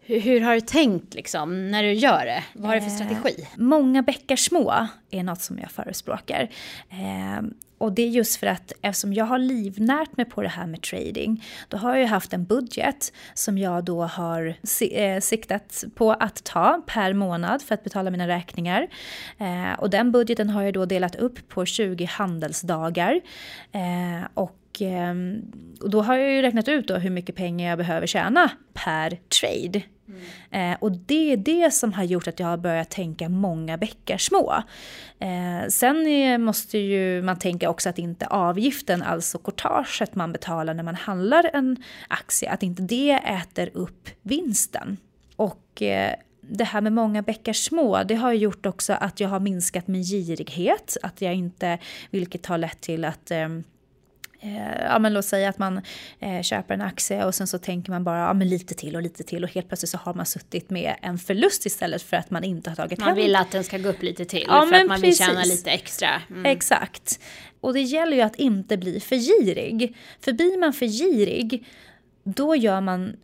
hur, 0.00 0.20
hur 0.20 0.40
har 0.40 0.54
du 0.54 0.60
tänkt 0.60 1.14
liksom, 1.14 1.70
när 1.70 1.82
du 1.82 1.92
gör 1.92 2.26
det? 2.26 2.44
Vad 2.52 2.68
har 2.68 2.74
du 2.74 2.80
för 2.82 2.90
strategi? 2.90 3.42
Eh, 3.42 3.48
många 3.56 4.02
bäckar 4.02 4.36
små 4.36 4.86
är 5.10 5.22
något 5.22 5.40
som 5.40 5.58
jag 5.58 5.70
förespråkar. 5.70 6.48
Eh, 6.90 7.42
och 7.84 7.92
det 7.92 8.02
är 8.02 8.08
just 8.08 8.36
för 8.36 8.46
att 8.46 8.72
eftersom 8.82 9.12
jag 9.12 9.24
har 9.24 9.38
livnärt 9.38 10.16
mig 10.16 10.26
på 10.26 10.42
det 10.42 10.48
här 10.48 10.66
med 10.66 10.82
trading, 10.82 11.44
då 11.68 11.76
har 11.76 11.96
jag 11.96 12.08
haft 12.08 12.32
en 12.32 12.44
budget 12.44 13.12
som 13.34 13.58
jag 13.58 13.84
då 13.84 14.02
har 14.02 14.54
eh, 14.92 15.20
siktat 15.20 15.84
på 15.94 16.12
att 16.12 16.44
ta 16.44 16.82
per 16.86 17.12
månad 17.12 17.62
för 17.62 17.74
att 17.74 17.84
betala 17.84 18.10
mina 18.10 18.28
räkningar. 18.28 18.88
Eh, 19.38 19.78
och 19.78 19.90
den 19.90 20.12
budgeten 20.12 20.50
har 20.50 20.62
jag 20.62 20.74
då 20.74 20.86
delat 20.86 21.16
upp 21.16 21.48
på 21.48 21.66
20 21.66 22.04
handelsdagar. 22.04 23.20
Eh, 23.72 24.28
och 24.34 24.60
ehm, 24.80 25.42
och 25.80 25.90
då 25.90 26.02
har 26.02 26.16
jag 26.16 26.32
ju 26.32 26.42
räknat 26.42 26.68
ut 26.68 26.88
då 26.88 26.96
hur 26.96 27.10
mycket 27.10 27.36
pengar 27.36 27.68
jag 27.68 27.78
behöver 27.78 28.06
tjäna 28.06 28.50
per 28.74 29.18
trade. 29.40 29.82
Mm. 30.08 30.72
Eh, 30.72 30.78
och 30.80 30.92
det 30.92 31.32
är 31.32 31.36
det 31.36 31.74
som 31.74 31.92
har 31.92 32.04
gjort 32.04 32.28
att 32.28 32.40
jag 32.40 32.46
har 32.46 32.56
börjat 32.56 32.90
tänka 32.90 33.28
många 33.28 33.76
bäckar 33.76 34.18
små. 34.18 34.62
Eh, 35.18 35.68
sen 35.68 36.06
är, 36.06 36.38
måste 36.38 36.78
ju 36.78 37.22
man 37.22 37.38
tänka 37.38 37.70
också 37.70 37.88
att 37.88 37.98
inte 37.98 38.26
avgiften, 38.26 39.02
alltså 39.02 39.38
courtaget 39.38 40.14
man 40.14 40.32
betalar 40.32 40.74
när 40.74 40.82
man 40.82 40.94
handlar 40.94 41.50
en 41.52 41.82
aktie, 42.08 42.50
att 42.50 42.62
inte 42.62 42.82
det 42.82 43.10
äter 43.12 43.70
upp 43.74 44.08
vinsten. 44.22 44.96
Och 45.36 45.82
eh, 45.82 46.14
det 46.40 46.64
här 46.64 46.80
med 46.80 46.92
många 46.92 47.22
bäckar 47.22 47.52
små, 47.52 48.02
det 48.02 48.14
har 48.14 48.32
gjort 48.32 48.66
också 48.66 48.92
att 48.92 49.20
jag 49.20 49.28
har 49.28 49.40
minskat 49.40 49.86
min 49.86 50.02
girighet. 50.02 50.96
Att 51.02 51.20
jag 51.20 51.34
inte, 51.34 51.78
vilket 52.10 52.46
har 52.46 52.58
lett 52.58 52.80
till 52.80 53.04
att 53.04 53.30
Eh, 53.30 53.48
ja, 54.80 54.98
men 54.98 55.12
låt 55.12 55.24
säga 55.24 55.48
att 55.48 55.58
man 55.58 55.80
eh, 56.20 56.42
köper 56.42 56.74
en 56.74 56.82
aktie 56.82 57.24
och 57.24 57.34
sen 57.34 57.46
så 57.46 57.58
tänker 57.58 57.90
man 57.90 58.04
bara 58.04 58.18
ja, 58.18 58.32
men 58.34 58.48
lite 58.48 58.74
till 58.74 58.96
och 58.96 59.02
lite 59.02 59.22
till 59.22 59.44
och 59.44 59.50
helt 59.50 59.68
plötsligt 59.68 59.90
så 59.90 59.98
har 59.98 60.14
man 60.14 60.26
suttit 60.26 60.70
med 60.70 60.96
en 61.02 61.18
förlust 61.18 61.66
istället 61.66 62.02
för 62.02 62.16
att 62.16 62.30
man 62.30 62.44
inte 62.44 62.70
har 62.70 62.76
tagit 62.76 63.00
Man 63.00 63.14
vill 63.14 63.36
att 63.36 63.50
den 63.50 63.64
ska 63.64 63.78
gå 63.78 63.88
upp 63.88 64.02
lite 64.02 64.24
till 64.24 64.44
ja, 64.48 64.66
för 64.66 64.76
att 64.76 64.86
man 64.86 65.00
precis. 65.00 65.20
vill 65.20 65.26
tjäna 65.26 65.44
lite 65.44 65.70
extra. 65.70 66.22
Mm. 66.30 66.46
Exakt. 66.46 67.20
Och 67.60 67.74
det 67.74 67.80
gäller 67.80 68.16
ju 68.16 68.22
att 68.22 68.36
inte 68.36 68.76
bli 68.76 69.00
för 69.00 69.16
girig. 69.16 69.96
För 70.20 70.32
blir 70.32 70.58
man 70.60 70.72
för 70.72 70.86
girig 70.86 71.66
då 72.24 72.56
gör 72.56 72.80
man 72.80 73.16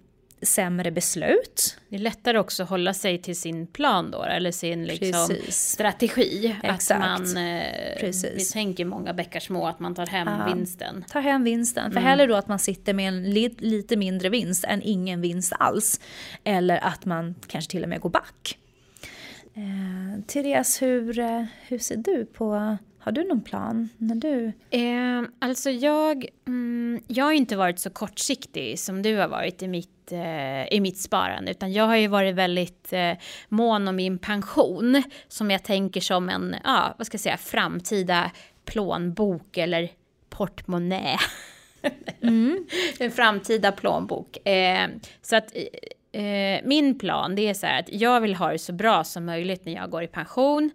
sämre 0.43 0.91
beslut. 0.91 1.77
Det 1.89 1.97
är 1.97 2.01
lättare 2.01 2.39
också 2.39 2.63
att 2.63 2.69
hålla 2.69 2.95
sig 2.95 3.23
till 3.23 3.37
sin 3.37 3.67
plan 3.67 4.11
då, 4.11 4.23
eller 4.23 4.53
sin 4.53 4.85
liksom 4.85 5.29
strategi. 5.49 6.57
Exakt. 6.63 7.05
Att 7.05 7.21
man, 7.21 7.37
eh, 7.37 8.11
vi 8.35 8.45
tänker 8.53 8.85
många 8.85 9.15
bäckar 9.15 9.41
små, 9.41 9.67
att 9.67 9.81
man 9.81 9.95
tar 9.95 10.07
hem 10.07 10.29
ja, 10.29 10.55
vinsten. 10.55 11.05
Tar 11.09 11.21
hem 11.21 11.45
vinsten, 11.45 11.93
för 11.93 11.99
mm. 11.99 12.09
hellre 12.09 12.27
då 12.27 12.35
att 12.35 12.49
man 12.49 12.59
sitter 12.59 12.95
med 12.95 13.09
en 13.09 13.31
li 13.31 13.55
lite 13.59 13.97
mindre 13.97 14.29
vinst 14.29 14.65
än 14.65 14.83
ingen 14.83 15.21
vinst 15.21 15.53
alls. 15.59 16.01
Eller 16.45 16.85
att 16.85 17.05
man 17.05 17.35
kanske 17.47 17.71
till 17.71 17.83
och 17.83 17.89
med 17.89 18.01
går 18.01 18.11
back. 18.11 18.59
Eh, 19.55 20.25
Therese, 20.27 20.83
hur, 20.83 21.19
eh, 21.19 21.45
hur 21.69 21.79
ser 21.79 21.97
du 21.97 22.27
på 22.27 22.77
har 23.03 23.13
du 23.13 23.25
någon 23.25 23.41
plan? 23.41 23.89
När 23.99 24.15
du... 24.15 24.53
Eh, 24.71 25.23
alltså 25.39 25.71
jag, 25.71 26.27
mm, 26.47 27.03
jag 27.07 27.25
har 27.25 27.33
inte 27.33 27.57
varit 27.57 27.79
så 27.79 27.91
kortsiktig 27.91 28.79
som 28.79 29.03
du 29.03 29.17
har 29.17 29.29
varit 29.29 29.63
i 29.63 29.69
mitt, 29.69 30.13
eh, 30.13 30.75
i 30.75 30.81
mitt 30.81 30.99
sparande. 30.99 31.51
Utan 31.51 31.73
jag 31.73 31.85
har 31.85 31.97
ju 31.97 32.07
varit 32.07 32.35
väldigt 32.35 32.93
eh, 32.93 33.13
mån 33.49 33.89
om 33.89 33.97
min 33.97 34.19
pension. 34.19 35.03
Som 35.29 35.51
jag 35.51 35.63
tänker 35.63 36.01
som 36.01 36.29
en, 36.29 36.57
ja, 36.65 36.95
vad 36.99 37.07
ska 37.07 37.15
jag 37.15 37.21
säga, 37.21 37.37
framtida 37.37 38.31
plånbok 38.65 39.57
eller 39.57 39.91
portmonnä. 40.31 41.19
Mm. 42.23 42.67
en 42.99 43.11
framtida 43.11 43.73
plånbok. 43.73 44.49
Eh, 44.49 44.89
så 45.23 45.37
att 45.37 45.57
eh, 46.13 46.65
min 46.65 46.99
plan 46.99 47.35
det 47.35 47.49
är 47.49 47.55
så 47.55 47.67
här 47.67 47.81
att 47.81 47.93
jag 47.93 48.21
vill 48.21 48.35
ha 48.35 48.53
det 48.53 48.59
så 48.59 48.73
bra 48.73 49.05
som 49.05 49.25
möjligt 49.25 49.65
när 49.65 49.73
jag 49.73 49.91
går 49.91 50.03
i 50.03 50.07
pension 50.07 50.71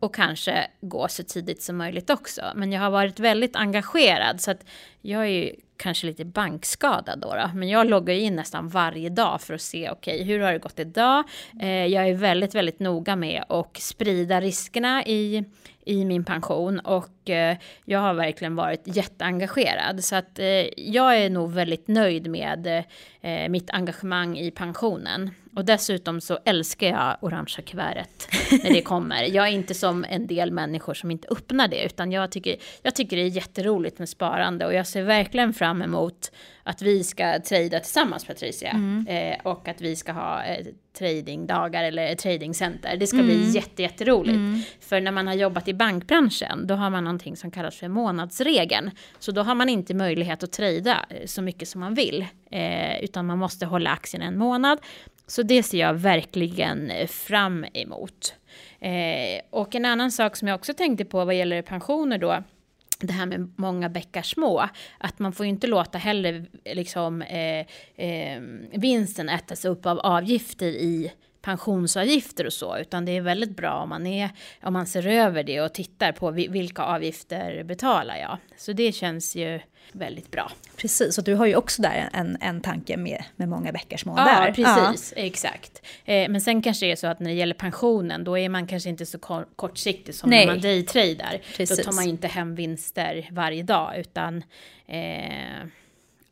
och 0.00 0.14
kanske 0.14 0.66
gå 0.80 1.08
så 1.08 1.22
tidigt 1.22 1.62
som 1.62 1.76
möjligt 1.76 2.10
också. 2.10 2.42
Men 2.54 2.72
jag 2.72 2.80
har 2.80 2.90
varit 2.90 3.20
väldigt 3.20 3.56
engagerad 3.56 4.40
så 4.40 4.50
att 4.50 4.64
jag 5.08 5.22
är 5.22 5.26
ju 5.26 5.52
kanske 5.76 6.06
lite 6.06 6.24
bankskadad 6.24 7.18
då, 7.18 7.34
då. 7.34 7.50
men 7.54 7.68
jag 7.68 7.86
loggar 7.86 8.14
in 8.14 8.36
nästan 8.36 8.68
varje 8.68 9.08
dag 9.08 9.40
för 9.40 9.54
att 9.54 9.60
se 9.60 9.90
okej, 9.90 10.14
okay, 10.14 10.26
hur 10.26 10.40
har 10.40 10.52
det 10.52 10.58
gått 10.58 10.78
idag? 10.78 11.24
Eh, 11.60 11.86
jag 11.86 12.08
är 12.08 12.14
väldigt, 12.14 12.54
väldigt 12.54 12.80
noga 12.80 13.16
med 13.16 13.44
att 13.48 13.76
sprida 13.76 14.40
riskerna 14.40 15.04
i 15.06 15.44
i 15.88 16.04
min 16.04 16.24
pension 16.24 16.78
och 16.78 17.30
eh, 17.30 17.56
jag 17.84 17.98
har 17.98 18.14
verkligen 18.14 18.56
varit 18.56 18.82
jätteengagerad. 18.84 20.04
Så 20.04 20.16
att 20.16 20.38
eh, 20.38 20.46
jag 20.76 21.18
är 21.18 21.30
nog 21.30 21.52
väldigt 21.52 21.88
nöjd 21.88 22.30
med 22.30 22.84
eh, 23.20 23.48
mitt 23.48 23.70
engagemang 23.70 24.38
i 24.38 24.50
pensionen. 24.50 25.30
Och 25.56 25.64
dessutom 25.64 26.20
så 26.20 26.38
älskar 26.44 26.86
jag 26.86 27.16
orangea 27.20 27.64
kuvertet 27.64 28.28
när 28.64 28.70
det 28.70 28.82
kommer. 28.82 29.22
Jag 29.22 29.48
är 29.48 29.52
inte 29.52 29.74
som 29.74 30.04
en 30.08 30.26
del 30.26 30.52
människor 30.52 30.94
som 30.94 31.10
inte 31.10 31.28
öppnar 31.28 31.68
det, 31.68 31.84
utan 31.84 32.12
jag 32.12 32.30
tycker, 32.32 32.56
jag 32.82 32.94
tycker 32.94 33.16
det 33.16 33.22
är 33.22 33.28
jätteroligt 33.28 33.98
med 33.98 34.08
sparande 34.08 34.66
och 34.66 34.74
jag 34.74 34.86
ser 34.86 34.97
verkligen 35.02 35.54
fram 35.54 35.82
emot 35.82 36.32
att 36.62 36.82
vi 36.82 37.04
ska 37.04 37.40
trada 37.40 37.80
tillsammans 37.80 38.24
Patricia. 38.24 38.70
Mm. 38.70 39.06
Eh, 39.06 39.38
och 39.42 39.68
att 39.68 39.80
vi 39.80 39.96
ska 39.96 40.12
ha 40.12 40.44
eh, 40.44 40.66
tradingdagar 40.98 41.84
eller 41.84 42.14
tradingcenter. 42.14 42.96
Det 42.96 43.06
ska 43.06 43.18
mm. 43.18 43.26
bli 43.26 43.50
jätte, 43.50 43.82
jätteroligt. 43.82 44.36
Mm. 44.36 44.60
För 44.80 45.00
när 45.00 45.12
man 45.12 45.26
har 45.26 45.34
jobbat 45.34 45.68
i 45.68 45.74
bankbranschen, 45.74 46.66
då 46.66 46.74
har 46.74 46.90
man 46.90 47.04
någonting 47.04 47.36
som 47.36 47.50
kallas 47.50 47.76
för 47.76 47.88
månadsregeln. 47.88 48.90
Så 49.18 49.32
då 49.32 49.42
har 49.42 49.54
man 49.54 49.68
inte 49.68 49.94
möjlighet 49.94 50.42
att 50.42 50.52
trada 50.52 51.06
eh, 51.08 51.26
så 51.26 51.42
mycket 51.42 51.68
som 51.68 51.80
man 51.80 51.94
vill. 51.94 52.26
Eh, 52.50 53.04
utan 53.04 53.26
man 53.26 53.38
måste 53.38 53.66
hålla 53.66 53.90
aktien 53.90 54.22
en 54.22 54.38
månad. 54.38 54.78
Så 55.26 55.42
det 55.42 55.62
ser 55.62 55.78
jag 55.78 55.94
verkligen 55.94 56.90
eh, 56.90 57.06
fram 57.06 57.66
emot. 57.74 58.34
Eh, 58.80 59.40
och 59.50 59.74
en 59.74 59.84
annan 59.84 60.12
sak 60.12 60.36
som 60.36 60.48
jag 60.48 60.54
också 60.54 60.74
tänkte 60.74 61.04
på 61.04 61.24
vad 61.24 61.34
gäller 61.34 61.62
pensioner 61.62 62.18
då, 62.18 62.42
det 63.06 63.12
här 63.12 63.26
med 63.26 63.52
många 63.56 63.88
bäckar 63.88 64.22
små, 64.22 64.68
att 64.98 65.18
man 65.18 65.32
får 65.32 65.46
ju 65.46 65.50
inte 65.50 65.66
låta 65.66 65.98
heller 65.98 66.46
liksom, 66.64 67.22
eh, 67.22 67.66
eh, 68.06 68.40
vinsten 68.72 69.28
ätas 69.28 69.64
upp 69.64 69.86
av 69.86 69.98
avgifter 69.98 70.66
i 70.68 71.12
pensionsavgifter 71.48 72.46
och 72.46 72.52
så, 72.52 72.78
utan 72.78 73.04
det 73.04 73.16
är 73.16 73.20
väldigt 73.20 73.56
bra 73.56 73.74
om 73.82 73.88
man, 73.88 74.06
är, 74.06 74.30
om 74.62 74.72
man 74.72 74.86
ser 74.86 75.06
över 75.06 75.42
det 75.42 75.60
och 75.60 75.74
tittar 75.74 76.12
på 76.12 76.30
vilka 76.30 76.82
avgifter 76.82 77.64
betalar 77.64 78.16
jag. 78.16 78.38
Så 78.56 78.72
det 78.72 78.92
känns 78.92 79.36
ju 79.36 79.60
väldigt 79.92 80.30
bra. 80.30 80.52
Precis, 80.76 81.18
och 81.18 81.24
du 81.24 81.34
har 81.34 81.46
ju 81.46 81.56
också 81.56 81.82
där 81.82 82.08
en, 82.12 82.38
en 82.40 82.60
tanke 82.60 82.96
med, 82.96 83.24
med 83.36 83.48
många 83.48 83.72
bäckar 83.72 83.96
små 83.96 84.14
ja, 84.16 84.24
där. 84.24 84.52
Precis, 84.52 85.12
ja, 85.16 85.22
exakt. 85.22 85.82
Eh, 86.04 86.28
men 86.28 86.40
sen 86.40 86.62
kanske 86.62 86.86
det 86.86 86.92
är 86.92 86.96
så 86.96 87.06
att 87.06 87.20
när 87.20 87.30
det 87.30 87.36
gäller 87.36 87.54
pensionen, 87.54 88.24
då 88.24 88.38
är 88.38 88.48
man 88.48 88.66
kanske 88.66 88.88
inte 88.88 89.06
så 89.06 89.18
kortsiktig 89.56 90.14
som 90.14 90.30
Nej. 90.30 90.46
när 90.46 90.52
man 90.52 90.60
daytradar. 90.62 91.40
Då 91.58 91.82
tar 91.82 91.92
man 91.92 92.08
inte 92.08 92.28
hem 92.28 92.54
vinster 92.54 93.28
varje 93.32 93.62
dag, 93.62 93.98
utan 93.98 94.42
eh, 94.86 95.66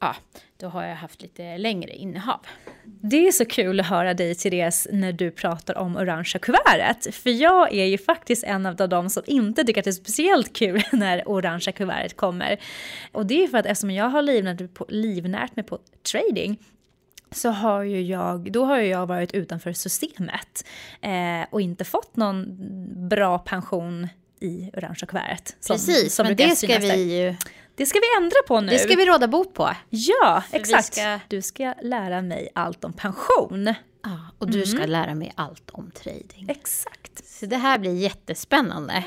ja, 0.07 0.41
då 0.57 0.69
har 0.69 0.85
jag 0.85 0.97
haft 0.97 1.23
lite 1.23 1.59
längre 1.59 1.91
innehav. 1.91 2.41
Det 2.85 3.27
är 3.29 3.33
så 3.33 3.45
kul 3.45 3.81
att 3.81 3.87
höra 3.87 4.15
dig 4.15 4.35
Therese 4.35 4.89
när 4.93 5.13
du 5.13 5.31
pratar 5.31 5.79
om 5.79 5.97
orangea 5.97 6.39
kuvertet. 6.39 7.15
För 7.15 7.31
jag 7.31 7.75
är 7.75 7.85
ju 7.85 7.99
faktiskt 7.99 8.45
en 8.45 8.67
av 8.67 8.77
de 8.77 9.11
som 9.11 9.23
inte 9.27 9.65
tycker 9.65 9.81
att 9.81 9.85
det 9.85 9.91
är 9.91 9.93
speciellt 9.93 10.53
kul 10.53 10.83
när 10.93 11.29
orangea 11.29 11.73
kuvertet 11.73 12.17
kommer. 12.17 12.61
Och 13.13 13.27
det 13.27 13.45
är 13.45 13.49
för 13.49 13.59
att 13.59 13.67
eftersom 13.67 13.91
jag 13.91 14.09
har 14.09 14.23
livnärt, 14.23 14.75
på, 14.75 14.87
livnärt 14.89 15.57
mig 15.57 15.65
på 15.65 15.79
trading 16.13 16.59
så 17.31 17.51
har 17.51 17.83
ju 17.83 18.03
jag, 18.03 18.53
då 18.53 18.65
har 18.65 18.79
ju 18.81 18.87
jag 18.87 19.07
varit 19.07 19.33
utanför 19.35 19.73
systemet 19.73 20.67
eh, 21.01 21.47
och 21.51 21.61
inte 21.61 21.85
fått 21.85 22.17
någon 22.17 22.47
bra 23.09 23.39
pension 23.39 24.09
i 24.41 24.71
orangea 24.77 25.07
kuvertet. 25.07 25.57
Precis, 25.69 26.15
som 26.15 26.27
men 26.27 26.37
det 26.37 26.57
ska 26.57 26.79
vi 26.79 27.19
ju 27.19 27.35
det 27.77 27.87
ska 27.87 27.99
vi 27.99 28.25
ändra 28.25 28.37
på 28.49 28.61
nu. 28.61 28.73
Det 28.73 28.79
ska 28.79 28.97
vi 28.97 29.07
råda 29.07 29.29
bot 29.29 29.55
på. 29.55 29.71
Ja, 29.91 30.43
För 30.51 30.57
exakt. 30.57 30.95
Ska... 30.95 31.21
Du 31.29 31.43
ska 31.43 31.75
lära 31.83 32.23
mig 32.23 32.49
allt 32.55 32.85
om 32.85 32.93
pension. 32.93 33.75
Ja, 34.03 34.19
och 34.39 34.51
du 34.51 34.59
mm. 34.59 34.67
ska 34.67 34.87
lära 34.87 35.15
mig 35.15 35.33
allt 35.35 35.71
om 35.71 35.91
trading. 35.91 36.47
Exakt. 36.49 37.27
Så 37.27 37.47
det 37.47 37.57
här 37.57 37.79
blir 37.79 37.95
jättespännande. 37.95 39.03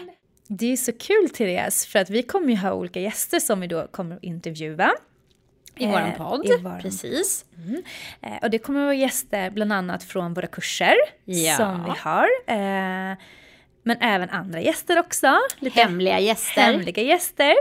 Det 0.48 0.72
är 0.72 0.78
så 0.78 0.92
kul 0.92 1.30
Therese, 1.30 1.86
för 1.86 2.00
att 2.00 2.10
vi 2.10 2.24
kommer 2.24 2.50
ju 2.50 2.56
ha 2.56 2.74
olika 2.74 3.00
gäster 3.00 3.40
som 3.40 3.60
vi 3.60 3.68
då 3.68 3.88
kommer 3.88 4.16
att 4.16 4.24
intervjua. 4.24 4.92
I 5.76 5.86
eh, 5.86 5.92
våran 5.92 6.12
podd, 6.18 6.46
i 6.46 6.58
våran... 6.58 6.82
precis. 6.82 7.46
Mm. 7.58 7.84
Eh, 8.22 8.38
och 8.42 8.50
det 8.50 8.60
kommer 8.60 8.80
att 8.80 8.86
vara 8.86 8.96
gäster 8.96 9.50
bland 9.50 9.74
annat 9.74 10.04
från 10.04 10.34
våra 10.34 10.48
kurser 10.48 10.96
ja. 11.26 11.56
som 11.58 11.84
vi 11.84 11.92
har. 12.00 12.28
Eh, 12.48 13.18
men 13.84 13.98
även 14.02 14.30
andra 14.30 14.62
gäster 14.62 15.00
också. 15.00 15.38
Lite 15.60 15.80
hemliga 15.80 16.20
gäster. 16.20 16.62
Hemliga 16.62 17.04
gäster. 17.04 17.54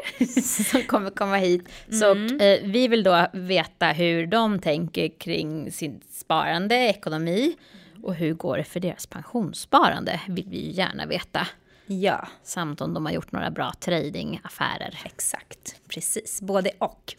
som 0.70 0.82
kommer 0.82 1.10
komma 1.10 1.36
hit. 1.36 1.68
Så 1.90 2.10
mm. 2.12 2.40
eh, 2.40 2.58
vi 2.62 2.88
vill 2.88 3.02
då 3.02 3.26
veta 3.32 3.86
hur 3.86 4.26
de 4.26 4.58
tänker 4.58 5.08
kring 5.18 5.72
sin 5.72 6.00
sparande, 6.10 6.74
ekonomi. 6.74 7.56
Och 8.02 8.14
hur 8.14 8.34
går 8.34 8.56
det 8.56 8.64
för 8.64 8.80
deras 8.80 9.06
pensionssparande 9.06 10.20
vill 10.28 10.46
vi 10.48 10.66
ju 10.66 10.70
gärna 10.70 11.06
veta. 11.06 11.46
Ja. 11.90 12.28
Samt 12.42 12.80
om 12.80 12.94
de 12.94 13.06
har 13.06 13.12
gjort 13.12 13.32
några 13.32 13.50
bra 13.50 13.72
tradingaffärer. 13.80 14.98
Exakt, 15.04 15.76
precis. 15.88 16.42
Både 16.42 16.70
och. 16.78 17.14